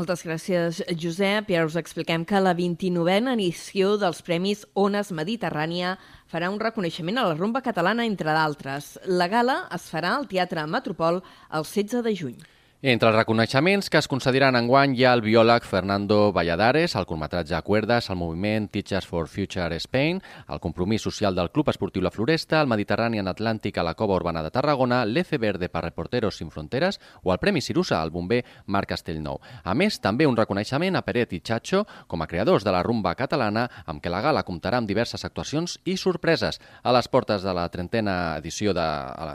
Moltes 0.00 0.24
gràcies, 0.24 0.80
Josep. 0.96 1.52
I 1.52 1.60
ara 1.60 1.68
us 1.68 1.76
expliquem 1.76 2.24
que 2.24 2.40
la 2.40 2.56
29a 2.56 3.36
edició 3.36 3.98
dels 4.00 4.24
Premis 4.24 4.64
Ones 4.72 5.12
Mediterrània 5.12 5.98
farà 6.32 6.48
un 6.48 6.58
reconeixement 6.58 7.20
a 7.20 7.28
la 7.28 7.36
rumba 7.36 7.60
catalana, 7.60 8.08
entre 8.08 8.32
d'altres. 8.32 8.94
La 9.06 9.28
gala 9.28 9.60
es 9.76 9.92
farà 9.92 10.16
al 10.16 10.26
Teatre 10.26 10.64
Metropol 10.66 11.20
el 11.52 11.68
16 11.68 12.02
de 12.02 12.16
juny. 12.16 12.42
Entre 12.84 13.08
els 13.08 13.16
reconeixements 13.16 13.86
que 13.88 13.96
es 13.96 14.06
concediran 14.12 14.58
enguany 14.58 14.92
hi 14.92 15.06
ha 15.08 15.14
el 15.16 15.22
biòleg 15.24 15.64
Fernando 15.64 16.34
Valladares, 16.36 16.92
el 17.00 17.06
curtmetratge 17.08 17.56
Cuerdas, 17.64 18.10
el 18.12 18.18
moviment 18.20 18.66
Teachers 18.68 19.06
for 19.08 19.24
Future 19.24 19.78
Spain, 19.80 20.18
el 20.52 20.60
compromís 20.60 21.00
social 21.00 21.32
del 21.32 21.48
Club 21.50 21.70
Esportiu 21.72 22.04
La 22.04 22.10
Floresta, 22.12 22.60
el 22.60 22.68
Mediterranean 22.68 23.30
Atlàntic 23.32 23.78
a 23.80 23.84
la 23.88 23.94
Cova 23.96 24.18
Urbana 24.18 24.42
de 24.44 24.50
Tarragona, 24.52 24.98
l'F 25.06 25.38
Verde 25.40 25.70
per 25.72 25.80
Reporteros 25.86 26.36
Sin 26.36 26.50
Fronteres 26.52 27.00
o 27.22 27.32
el 27.32 27.38
Premi 27.40 27.62
Cirusa 27.64 28.02
al 28.02 28.12
bomber 28.12 28.42
Marc 28.66 28.92
Castellnou. 28.92 29.40
A 29.64 29.72
més, 29.72 29.96
també 30.04 30.28
un 30.28 30.36
reconeixement 30.36 31.00
a 31.00 31.04
Peret 31.08 31.32
i 31.32 31.40
Chacho 31.40 31.86
com 32.06 32.20
a 32.20 32.28
creadors 32.28 32.68
de 32.68 32.76
la 32.76 32.84
rumba 32.84 33.14
catalana, 33.16 33.64
amb 33.86 34.04
què 34.04 34.12
la 34.12 34.20
gala 34.20 34.44
comptarà 34.44 34.82
amb 34.82 34.92
diverses 34.92 35.24
actuacions 35.24 35.78
i 35.88 35.96
sorpreses. 35.96 36.60
A 36.82 36.92
les 36.92 37.08
portes 37.08 37.48
de 37.48 37.56
la 37.56 37.64
trentena 37.72 38.36
edició 38.36 38.76
de, 38.76 38.86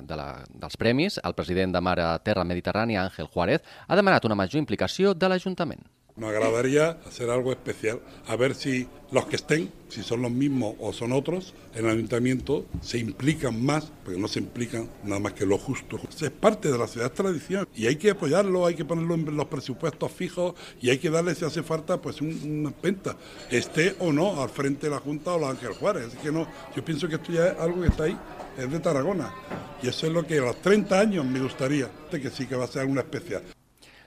de 0.05 0.21
la, 0.21 0.29
dels 0.53 0.77
premis, 0.77 1.17
el 1.25 1.33
president 1.33 1.73
de 1.73 1.81
Mare 1.81 2.13
Terra 2.21 2.45
Mediterrània, 2.45 3.09
Àngel 3.09 3.25
Juan, 3.25 3.38
Juárez 3.39 3.63
ha 3.87 3.95
demanat 3.95 4.27
una 4.27 4.35
major 4.35 4.59
implicació 4.59 5.15
de 5.15 5.31
l'Ajuntament. 5.31 5.87
Me 6.19 6.27
agradaría 6.27 6.97
hacer 7.07 7.29
algo 7.29 7.53
especial, 7.53 8.01
a 8.27 8.35
ver 8.35 8.53
si 8.53 8.89
los 9.09 9.25
que 9.27 9.37
estén, 9.37 9.71
si 9.87 10.03
son 10.03 10.21
los 10.21 10.29
mismos 10.29 10.75
o 10.77 10.91
son 10.91 11.13
otros, 11.13 11.53
en 11.73 11.85
el 11.85 11.91
ayuntamiento 11.91 12.65
se 12.81 12.97
implican 12.97 13.63
más, 13.63 13.93
porque 14.03 14.19
no 14.19 14.27
se 14.27 14.39
implican 14.39 14.89
nada 15.05 15.21
más 15.21 15.31
que 15.31 15.45
lo 15.45 15.57
justo. 15.57 15.97
Es 16.19 16.29
parte 16.29 16.69
de 16.69 16.77
la 16.77 16.87
ciudad 16.87 17.13
tradición 17.13 17.69
y 17.73 17.87
hay 17.87 17.95
que 17.95 18.09
apoyarlo, 18.09 18.65
hay 18.65 18.75
que 18.75 18.83
ponerlo 18.83 19.15
en 19.15 19.37
los 19.37 19.45
presupuestos 19.45 20.11
fijos 20.11 20.55
y 20.81 20.89
hay 20.89 20.97
que 20.97 21.09
darle, 21.09 21.35
si 21.35 21.45
hace 21.45 21.63
falta, 21.63 22.01
pues 22.01 22.19
una 22.19 22.71
penta, 22.71 23.15
esté 23.49 23.95
o 23.99 24.11
no 24.11 24.43
al 24.43 24.49
frente 24.49 24.87
de 24.87 24.95
la 24.95 24.99
Junta 24.99 25.31
o 25.31 25.39
la 25.39 25.51
Ángel 25.51 25.71
Juárez. 25.71 26.07
Así 26.07 26.17
que 26.17 26.33
no, 26.33 26.45
yo 26.75 26.83
pienso 26.83 27.07
que 27.07 27.15
esto 27.15 27.31
ya 27.31 27.47
es 27.47 27.59
algo 27.59 27.81
que 27.81 27.87
está 27.87 28.03
ahí, 28.03 28.17
es 28.57 28.71
de 28.71 28.79
Tarragona. 28.79 29.33
Y 29.81 29.87
eso 29.87 30.07
es 30.07 30.13
lo 30.13 30.25
que 30.25 30.39
a 30.39 30.41
los 30.41 30.61
30 30.61 30.99
años 30.99 31.25
me 31.25 31.39
gustaría, 31.39 31.89
que 32.11 32.29
sí 32.29 32.47
que 32.47 32.55
va 32.55 32.65
a 32.65 32.67
ser 32.67 32.81
alguna 32.81 33.01
especial. 33.01 33.43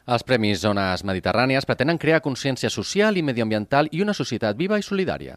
Els 0.03 0.25
Premis 0.27 0.59
Zones 0.59 1.05
Mediterrànies 1.07 1.67
pretenen 1.69 1.99
crear 2.03 2.19
consciència 2.25 2.71
social 2.75 3.17
i 3.17 3.23
medioambiental 3.23 3.87
i 3.95 4.03
una 4.03 4.15
societat 4.19 4.57
viva 4.59 4.79
i 4.81 4.83
solidària. 4.83 5.37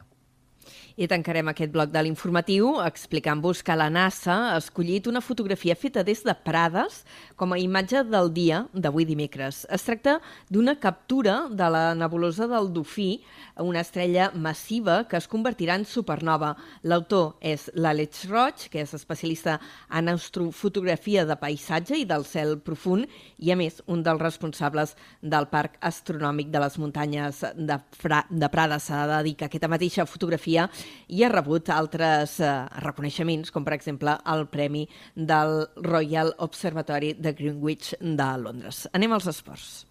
I 0.96 1.10
tancarem 1.12 1.50
aquest 1.52 1.74
bloc 1.74 1.90
de 1.92 2.00
l'informatiu 2.06 2.70
explicant-vos 2.80 3.60
que 3.68 3.76
la 3.76 3.90
NASA 3.92 4.36
ha 4.54 4.60
escollit 4.62 5.10
una 5.12 5.20
fotografia 5.20 5.76
feta 5.76 6.06
des 6.08 6.22
de 6.24 6.32
Prades 6.46 7.02
com 7.36 7.52
a 7.52 7.58
imatge 7.60 8.06
del 8.08 8.30
dia 8.32 8.62
d'avui 8.72 9.04
dimecres. 9.04 9.66
Es 9.68 9.84
tracta 9.84 10.22
d'una 10.48 10.78
captura 10.80 11.50
de 11.52 11.68
la 11.68 11.82
nebulosa 12.00 12.48
del 12.48 12.72
Dofí, 12.72 13.26
una 13.60 13.82
estrella 13.84 14.30
massiva 14.32 15.02
que 15.04 15.20
es 15.20 15.28
convertirà 15.28 15.76
en 15.76 15.84
supernova. 15.84 16.54
L'autor 16.88 17.36
és 17.44 17.68
l'Àlex 17.76 18.24
Roig, 18.32 18.70
que 18.72 18.80
és 18.88 18.96
especialista 18.96 19.58
en 19.92 20.14
astrofotografia 20.14 21.28
de 21.28 21.36
paisatge 21.36 22.00
i 22.00 22.08
del 22.08 22.24
cel 22.24 22.56
profund 22.64 23.04
i, 23.36 23.52
a 23.52 23.60
més, 23.60 23.82
un 23.92 24.00
dels 24.00 24.24
responsables 24.24 24.96
del 25.20 25.52
Parc 25.52 25.76
Astronòmic 25.84 26.56
de 26.56 26.64
les 26.64 26.80
Muntanyes 26.80 27.44
de, 27.52 27.82
Fra 28.00 28.24
de 28.32 28.48
Prades. 28.48 28.88
S'ha 28.88 29.04
de 29.10 29.36
que 29.36 29.50
aquesta 29.50 29.68
mateixa 29.68 30.08
fotografia 30.08 30.70
i 31.08 31.24
ha 31.24 31.32
rebut 31.32 31.72
altres 31.74 32.38
eh, 32.44 32.54
reconeixements, 32.86 33.52
com 33.54 33.66
per 33.66 33.76
exemple 33.78 34.18
el 34.36 34.46
premi 34.52 34.86
del 35.16 35.66
Royal 35.86 36.34
Observatory 36.46 37.16
de 37.20 37.34
Greenwich 37.34 37.96
de 38.00 38.32
Londres. 38.42 38.86
Anem 38.94 39.16
als 39.16 39.30
esports. 39.32 39.86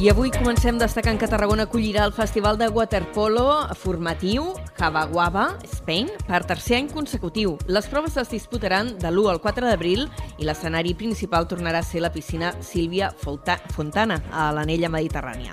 I 0.00 0.08
avui 0.08 0.30
comencem 0.32 0.78
destacant 0.80 1.18
que 1.20 1.26
Tarragona 1.28 1.66
acollirà 1.66 2.06
el 2.08 2.14
Festival 2.16 2.56
de 2.56 2.70
Waterpolo 2.72 3.66
formatiu 3.76 4.46
Cabaguaba, 4.78 5.58
Spain, 5.74 6.08
per 6.24 6.40
tercer 6.48 6.78
any 6.78 6.88
consecutiu. 6.88 7.58
Les 7.68 7.84
proves 7.92 8.16
es 8.16 8.32
disputaran 8.32 8.94
de 8.96 9.10
l'1 9.12 9.28
al 9.28 9.44
4 9.44 9.68
d'abril 9.68 10.06
i 10.38 10.48
l'escenari 10.48 10.96
principal 10.96 11.44
tornarà 11.44 11.84
a 11.84 11.90
ser 11.90 12.00
la 12.00 12.14
piscina 12.16 12.54
Sílvia 12.64 13.12
Fontana, 13.12 14.22
a 14.32 14.48
l'Anella 14.56 14.88
Mediterrània. 14.88 15.52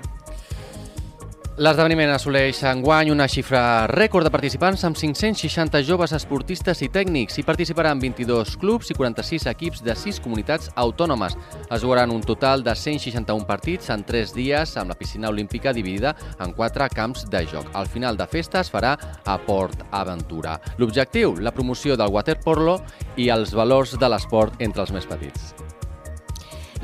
L'esdeveniment 1.57 2.11
assoleix 2.13 2.59
enguany 2.69 3.09
una 3.09 3.25
xifra 3.25 3.87
rècord 3.89 4.27
de 4.27 4.29
participants 4.29 4.83
amb 4.85 4.93
560 4.99 5.79
joves 5.87 6.11
esportistes 6.13 6.83
i 6.85 6.89
tècnics. 6.93 7.39
Hi 7.39 7.45
participaran 7.47 7.97
22 7.97 8.51
clubs 8.61 8.91
i 8.93 8.97
46 8.99 9.47
equips 9.49 9.81
de 9.81 9.95
6 9.97 10.19
comunitats 10.21 10.69
autònomes. 10.77 11.33
Es 11.65 11.81
jugaran 11.81 12.13
un 12.13 12.21
total 12.21 12.61
de 12.61 12.75
161 12.77 13.49
partits 13.49 13.89
en 13.89 14.05
3 14.05 14.37
dies 14.37 14.77
amb 14.77 14.93
la 14.93 14.99
piscina 15.01 15.33
olímpica 15.33 15.73
dividida 15.73 16.13
en 16.37 16.53
4 16.53 16.91
camps 16.93 17.25
de 17.25 17.41
joc. 17.49 17.73
Al 17.73 17.89
final 17.89 18.21
de 18.21 18.27
festa 18.29 18.61
es 18.61 18.69
farà 18.69 18.93
a 19.25 19.39
Port 19.41 19.81
Aventura. 19.89 20.59
L'objectiu, 20.77 21.39
la 21.41 21.55
promoció 21.57 21.97
del 21.97 22.13
waterpolo 22.13 22.83
i 23.17 23.31
els 23.33 23.57
valors 23.57 23.97
de 23.97 24.13
l'esport 24.13 24.61
entre 24.61 24.85
els 24.85 24.93
més 24.93 25.09
petits. 25.09 25.55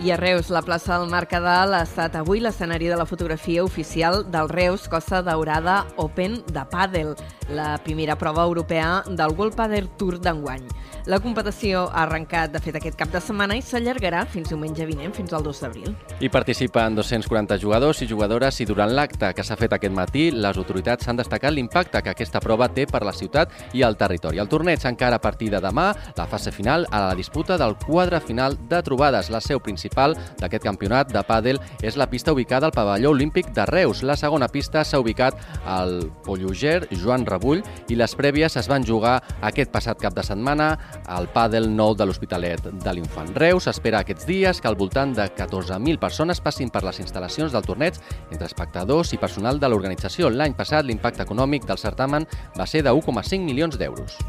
I 0.02 0.12
a 0.12 0.18
Reus, 0.18 0.50
la 0.50 0.62
plaça 0.62 0.98
del 0.98 1.10
Mercadal 1.10 1.74
ha 1.78 1.84
estat 1.86 2.16
avui 2.20 2.42
l'escenari 2.42 2.90
de 2.90 2.98
la 2.98 3.06
fotografia 3.06 3.64
oficial 3.64 4.26
del 4.32 4.50
Reus 4.50 4.90
Costa 4.90 5.22
Daurada 5.22 5.86
Open 6.02 6.42
de 6.52 6.64
Pàdel, 6.72 7.14
la 7.50 7.78
primera 7.84 8.18
prova 8.18 8.44
europea 8.44 9.04
del 9.08 9.36
World 9.38 9.56
Padel 9.56 9.88
Tour 9.98 10.18
d'enguany. 10.20 10.66
La 11.06 11.20
competició 11.20 11.90
ha 11.92 12.06
arrencat, 12.06 12.52
de 12.54 12.62
fet, 12.64 12.78
aquest 12.80 12.98
cap 13.00 13.12
de 13.12 13.20
setmana 13.22 13.58
i 13.60 13.62
s'allargarà 13.62 14.24
fins 14.26 14.50
diumenge 14.50 14.86
vinent, 14.88 15.14
fins 15.14 15.34
al 15.36 15.44
2 15.44 15.62
d'abril. 15.62 15.94
Hi 16.24 16.30
participen 16.32 16.96
240 16.96 17.60
jugadors 17.60 18.02
i 18.02 18.08
jugadores 18.08 18.60
i 18.64 18.68
durant 18.68 18.92
l'acte 18.96 19.34
que 19.36 19.44
s'ha 19.44 19.60
fet 19.60 19.76
aquest 19.76 19.94
matí, 19.94 20.30
les 20.32 20.58
autoritats 20.58 21.08
han 21.08 21.20
destacat 21.20 21.52
l'impacte 21.54 22.02
que 22.02 22.14
aquesta 22.16 22.40
prova 22.44 22.70
té 22.72 22.88
per 22.88 23.04
la 23.04 23.14
ciutat 23.14 23.52
i 23.74 23.84
el 23.84 23.98
territori. 24.00 24.40
El 24.40 24.50
torneig 24.52 24.84
encara 24.88 25.20
a 25.20 25.24
partir 25.24 25.52
de 25.52 25.62
demà, 25.64 25.92
la 26.18 26.28
fase 26.28 26.52
final 26.56 26.88
a 26.90 27.06
la 27.10 27.16
disputa 27.20 27.60
del 27.60 27.76
quadre 27.86 28.20
final 28.24 28.58
de 28.70 28.82
trobades. 28.84 29.30
La 29.30 29.44
seu 29.44 29.60
principal 29.60 29.83
d'aquest 29.90 30.64
campionat 30.64 31.12
de 31.12 31.22
pàdel 31.28 31.60
és 31.82 31.98
la 31.98 32.08
pista 32.08 32.32
ubicada 32.32 32.68
al 32.68 32.76
pavelló 32.76 33.12
olímpic 33.12 33.52
de 33.54 33.66
Reus. 33.66 34.04
La 34.04 34.16
segona 34.16 34.48
pista 34.48 34.84
s'ha 34.84 35.00
ubicat 35.00 35.36
al 35.66 36.12
Polluger 36.24 36.88
Joan 36.92 37.26
Rebull 37.26 37.64
i 37.90 37.98
les 38.00 38.16
prèvies 38.16 38.58
es 38.60 38.70
van 38.70 38.86
jugar 38.86 39.22
aquest 39.42 39.72
passat 39.72 40.00
cap 40.00 40.16
de 40.16 40.24
setmana 40.24 40.78
al 41.08 41.28
pàdel 41.34 41.70
nou 41.70 41.96
de 41.96 42.06
l'Hospitalet 42.06 42.70
de 42.84 42.94
l'Infant. 42.94 43.34
Reus 43.36 43.68
espera 43.68 44.04
aquests 44.04 44.28
dies 44.30 44.62
que 44.62 44.68
al 44.68 44.80
voltant 44.80 45.14
de 45.16 45.28
14.000 45.28 46.00
persones 46.00 46.42
passin 46.42 46.70
per 46.70 46.84
les 46.84 47.00
instal·lacions 47.04 47.52
del 47.52 47.66
torneig 47.66 48.00
entre 48.32 48.48
espectadors 48.48 49.14
i 49.14 49.22
personal 49.22 49.60
de 49.60 49.70
l'organització. 49.70 50.30
L'any 50.30 50.56
passat 50.58 50.86
l'impacte 50.86 51.24
econòmic 51.24 51.68
del 51.70 51.82
certamen 51.82 52.28
va 52.58 52.68
ser 52.68 52.84
de 52.84 52.94
1,5 52.94 53.44
milions 53.44 53.80
d'euros. 53.80 54.20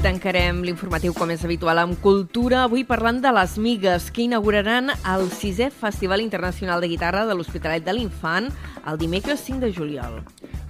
Tancarem 0.00 0.62
l'informatiu, 0.64 1.12
com 1.12 1.28
és 1.32 1.42
habitual, 1.44 1.78
amb 1.82 1.98
cultura. 2.00 2.62
Avui 2.64 2.86
parlant 2.88 3.18
de 3.20 3.32
les 3.36 3.56
migues, 3.60 4.08
que 4.10 4.24
inauguraran 4.24 4.88
el 4.94 5.26
sisè 5.34 5.68
Festival 5.70 6.22
Internacional 6.24 6.80
de 6.80 6.88
Guitarra 6.88 7.26
de 7.28 7.36
l'Hospitalet 7.36 7.84
de 7.84 7.94
l'Infant 7.96 8.48
el 8.88 8.98
dimecres 9.00 9.44
5 9.44 9.60
de 9.60 9.72
juliol. 9.76 10.20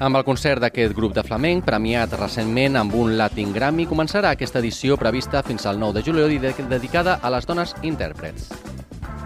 Amb 0.00 0.18
el 0.18 0.26
concert 0.26 0.62
d'aquest 0.64 0.96
grup 0.96 1.14
de 1.14 1.22
flamenc, 1.26 1.64
premiat 1.66 2.16
recentment 2.18 2.80
amb 2.80 2.96
un 2.98 3.14
Latin 3.20 3.54
Grammy, 3.54 3.86
començarà 3.86 4.34
aquesta 4.34 4.58
edició 4.58 4.98
prevista 4.98 5.44
fins 5.46 5.66
al 5.66 5.78
9 5.78 6.00
de 6.00 6.06
juliol 6.10 6.34
i 6.34 6.42
dedicada 6.42 7.20
a 7.22 7.30
les 7.30 7.46
dones 7.46 7.76
intèrprets. 7.82 8.69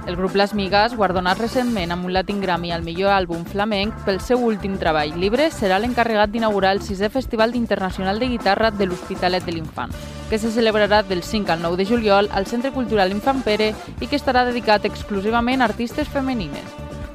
El 0.06 0.16
grup 0.16 0.34
Les 0.36 0.52
Migues, 0.52 0.92
guardonat 0.98 1.38
recentment 1.40 1.94
amb 1.94 2.04
un 2.04 2.12
Latin 2.12 2.40
Grammy 2.42 2.74
al 2.74 2.82
millor 2.84 3.08
àlbum 3.14 3.46
flamenc 3.48 4.02
pel 4.04 4.18
seu 4.20 4.42
últim 4.44 4.74
treball 4.76 5.14
llibre, 5.16 5.46
serà 5.48 5.78
l'encarregat 5.80 6.28
d'inaugurar 6.28 6.74
el 6.76 6.82
sisè 6.84 7.08
Festival 7.08 7.56
Internacional 7.56 8.20
de 8.20 8.28
Guitarra 8.28 8.70
de 8.70 8.84
l'Hospitalet 8.84 9.46
de 9.48 9.54
l'Infant, 9.56 9.94
que 10.28 10.38
se 10.38 10.52
celebrarà 10.52 11.00
del 11.08 11.22
5 11.24 11.52
al 11.52 11.62
9 11.62 11.78
de 11.80 11.86
juliol 11.88 12.28
al 12.32 12.44
Centre 12.44 12.70
Cultural 12.72 13.16
Infant 13.16 13.40
Pere 13.42 13.72
i 13.98 14.06
que 14.06 14.20
estarà 14.20 14.44
dedicat 14.44 14.84
exclusivament 14.84 15.62
a 15.62 15.70
artistes 15.72 16.12
femenines. 16.12 16.68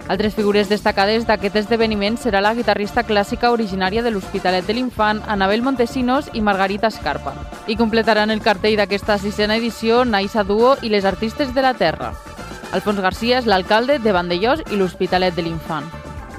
Altres 0.09 0.33
figures 0.33 0.71
destacades 0.73 1.27
d'aquest 1.29 1.59
esdeveniment 1.61 2.17
serà 2.17 2.41
la 2.41 2.55
guitarrista 2.57 3.03
clàssica 3.05 3.51
originària 3.53 4.01
de 4.01 4.09
l'Hospitalet 4.09 4.65
de 4.65 4.73
l'Infant, 4.73 5.21
Anabel 5.29 5.61
Montesinos 5.61 6.31
i 6.33 6.41
Margarita 6.41 6.89
Escarpa. 6.89 7.35
I 7.67 7.77
completaran 7.77 8.33
el 8.33 8.41
cartell 8.41 8.79
d'aquesta 8.81 9.19
sisena 9.21 9.61
edició 9.61 10.01
Naisa 10.09 10.41
Duo 10.43 10.73
i 10.81 10.89
les 10.89 11.05
artistes 11.05 11.53
de 11.53 11.61
la 11.61 11.75
Terra. 11.77 12.15
Alfons 12.71 13.01
Garcia 13.01 13.39
és 13.41 13.49
l'alcalde 13.49 13.97
de 14.03 14.13
Vandellós 14.13 14.61
i 14.69 14.77
l'Hospitalet 14.77 15.33
de 15.35 15.47
l'Infant 15.47 15.89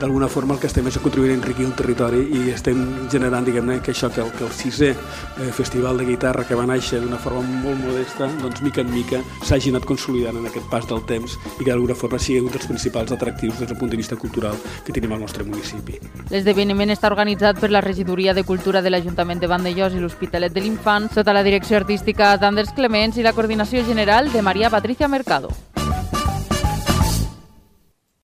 d'alguna 0.00 0.28
forma 0.28 0.54
el 0.54 0.60
que 0.60 0.66
estem 0.66 0.86
és 0.88 0.96
a 0.96 1.02
contribuir 1.04 1.34
a 1.34 1.36
enriquir 1.36 1.66
el 1.68 1.74
territori 1.76 2.22
i 2.32 2.50
estem 2.54 2.80
generant, 3.12 3.44
diguem-ne, 3.44 3.78
que 3.84 3.92
això, 3.92 4.08
que 4.10 4.22
el, 4.24 4.30
que 4.32 4.46
el 4.46 4.52
sisè 4.56 4.88
eh, 4.94 5.50
festival 5.52 6.00
de 6.00 6.06
guitarra 6.08 6.46
que 6.48 6.56
va 6.56 6.64
néixer 6.66 7.02
d'una 7.02 7.20
forma 7.20 7.42
molt 7.44 7.78
modesta, 7.84 8.26
doncs 8.40 8.62
mica 8.64 8.80
en 8.80 8.90
mica 8.94 9.20
s'hagi 9.44 9.74
anat 9.74 9.84
consolidant 9.84 10.40
en 10.40 10.48
aquest 10.48 10.70
pas 10.72 10.88
del 10.88 11.04
temps 11.06 11.36
i 11.36 11.60
que 11.60 11.68
d'alguna 11.68 11.94
forma 11.94 12.18
sigui 12.18 12.40
un 12.40 12.48
dels 12.50 12.66
principals 12.66 13.12
atractius 13.12 13.60
des 13.60 13.68
del 13.68 13.78
punt 13.78 13.92
de 13.92 14.00
vista 14.00 14.16
cultural 14.16 14.56
que 14.86 14.96
tenim 14.96 15.12
al 15.12 15.20
nostre 15.20 15.44
municipi. 15.44 16.00
L'esdeveniment 16.32 16.94
està 16.96 17.12
organitzat 17.12 17.60
per 17.60 17.70
la 17.70 17.84
Regidoria 17.84 18.32
de 18.34 18.46
Cultura 18.48 18.80
de 18.80 18.90
l'Ajuntament 18.90 19.42
de 19.42 19.52
Vandellós 19.52 19.92
i 19.92 20.00
l'Hospitalet 20.00 20.56
de 20.56 20.64
l'Infant 20.64 21.10
sota 21.12 21.36
la 21.36 21.44
direcció 21.44 21.76
artística 21.76 22.32
d'Anders 22.40 22.72
Clements 22.72 23.20
i 23.20 23.26
la 23.26 23.36
coordinació 23.36 23.84
general 23.84 24.32
de 24.32 24.40
Maria 24.40 24.72
Patricia 24.72 25.08
Mercado. 25.08 25.52